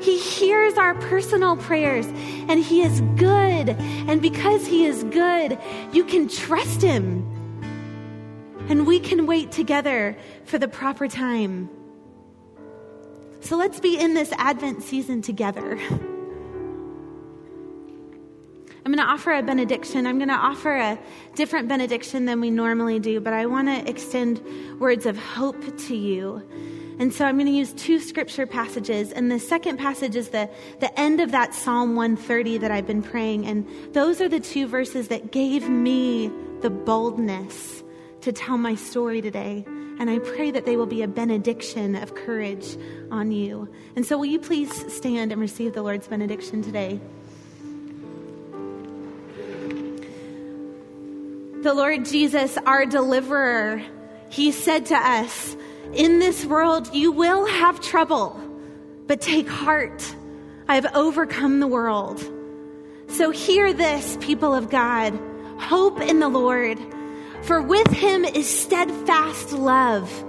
He 0.00 0.18
hears 0.18 0.74
our 0.74 0.94
personal 0.94 1.56
prayers 1.56 2.06
and 2.06 2.62
he 2.62 2.82
is 2.82 3.00
good. 3.16 3.70
And 3.70 4.22
because 4.22 4.66
he 4.66 4.84
is 4.84 5.02
good, 5.04 5.58
you 5.92 6.04
can 6.04 6.28
trust 6.28 6.82
him. 6.82 7.26
And 8.68 8.86
we 8.86 9.00
can 9.00 9.26
wait 9.26 9.50
together 9.50 10.16
for 10.44 10.58
the 10.58 10.68
proper 10.68 11.08
time. 11.08 11.70
So 13.40 13.56
let's 13.56 13.80
be 13.80 13.98
in 13.98 14.14
this 14.14 14.30
Advent 14.32 14.82
season 14.82 15.22
together. 15.22 15.78
I'm 18.88 18.94
going 18.94 19.06
to 19.06 19.12
offer 19.12 19.32
a 19.34 19.42
benediction. 19.42 20.06
I'm 20.06 20.16
going 20.16 20.30
to 20.30 20.34
offer 20.34 20.74
a 20.74 20.98
different 21.34 21.68
benediction 21.68 22.24
than 22.24 22.40
we 22.40 22.50
normally 22.50 22.98
do, 22.98 23.20
but 23.20 23.34
I 23.34 23.44
want 23.44 23.68
to 23.68 23.86
extend 23.86 24.40
words 24.80 25.04
of 25.04 25.18
hope 25.18 25.62
to 25.88 25.94
you. 25.94 26.42
And 26.98 27.12
so 27.12 27.26
I'm 27.26 27.36
going 27.36 27.48
to 27.48 27.52
use 27.52 27.74
two 27.74 28.00
scripture 28.00 28.46
passages. 28.46 29.12
And 29.12 29.30
the 29.30 29.38
second 29.38 29.76
passage 29.76 30.16
is 30.16 30.30
the, 30.30 30.48
the 30.80 30.98
end 30.98 31.20
of 31.20 31.32
that 31.32 31.52
Psalm 31.52 31.96
130 31.96 32.56
that 32.56 32.70
I've 32.70 32.86
been 32.86 33.02
praying. 33.02 33.44
And 33.44 33.68
those 33.92 34.22
are 34.22 34.28
the 34.28 34.40
two 34.40 34.66
verses 34.66 35.08
that 35.08 35.32
gave 35.32 35.68
me 35.68 36.32
the 36.62 36.70
boldness 36.70 37.84
to 38.22 38.32
tell 38.32 38.56
my 38.56 38.74
story 38.74 39.20
today. 39.20 39.66
And 39.98 40.08
I 40.08 40.18
pray 40.18 40.50
that 40.50 40.64
they 40.64 40.78
will 40.78 40.86
be 40.86 41.02
a 41.02 41.08
benediction 41.08 41.94
of 41.94 42.14
courage 42.14 42.78
on 43.10 43.32
you. 43.32 43.68
And 43.96 44.06
so, 44.06 44.16
will 44.16 44.24
you 44.24 44.38
please 44.38 44.72
stand 44.90 45.30
and 45.30 45.38
receive 45.42 45.74
the 45.74 45.82
Lord's 45.82 46.08
benediction 46.08 46.62
today? 46.62 47.02
The 51.62 51.74
Lord 51.74 52.04
Jesus, 52.04 52.56
our 52.66 52.86
deliverer, 52.86 53.82
he 54.30 54.52
said 54.52 54.86
to 54.86 54.96
us, 54.96 55.56
In 55.92 56.20
this 56.20 56.44
world 56.44 56.94
you 56.94 57.10
will 57.10 57.46
have 57.46 57.80
trouble, 57.80 58.40
but 59.06 59.20
take 59.20 59.48
heart. 59.48 60.14
I 60.68 60.76
have 60.76 60.94
overcome 60.94 61.60
the 61.60 61.66
world. 61.66 62.22
So 63.08 63.30
hear 63.30 63.72
this, 63.72 64.18
people 64.20 64.54
of 64.54 64.70
God. 64.70 65.18
Hope 65.58 66.00
in 66.00 66.20
the 66.20 66.28
Lord, 66.28 66.78
for 67.42 67.60
with 67.60 67.88
him 67.88 68.24
is 68.24 68.48
steadfast 68.48 69.52
love. 69.52 70.24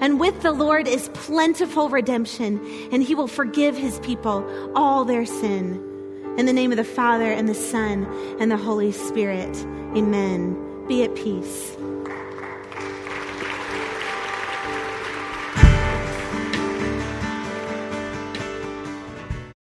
And 0.00 0.18
with 0.18 0.42
the 0.42 0.52
Lord 0.52 0.88
is 0.88 1.08
plentiful 1.14 1.88
redemption, 1.88 2.58
and 2.90 3.02
he 3.02 3.14
will 3.14 3.28
forgive 3.28 3.76
his 3.76 4.00
people 4.00 4.44
all 4.74 5.04
their 5.04 5.24
sin. 5.24 5.80
In 6.36 6.46
the 6.46 6.52
name 6.52 6.72
of 6.72 6.78
the 6.78 6.84
Father, 6.84 7.30
and 7.30 7.48
the 7.48 7.54
Son, 7.54 8.04
and 8.40 8.50
the 8.50 8.56
Holy 8.56 8.90
Spirit. 8.90 9.56
Amen. 9.94 10.63
Be 10.86 11.02
at 11.02 11.14
peace. 11.14 11.73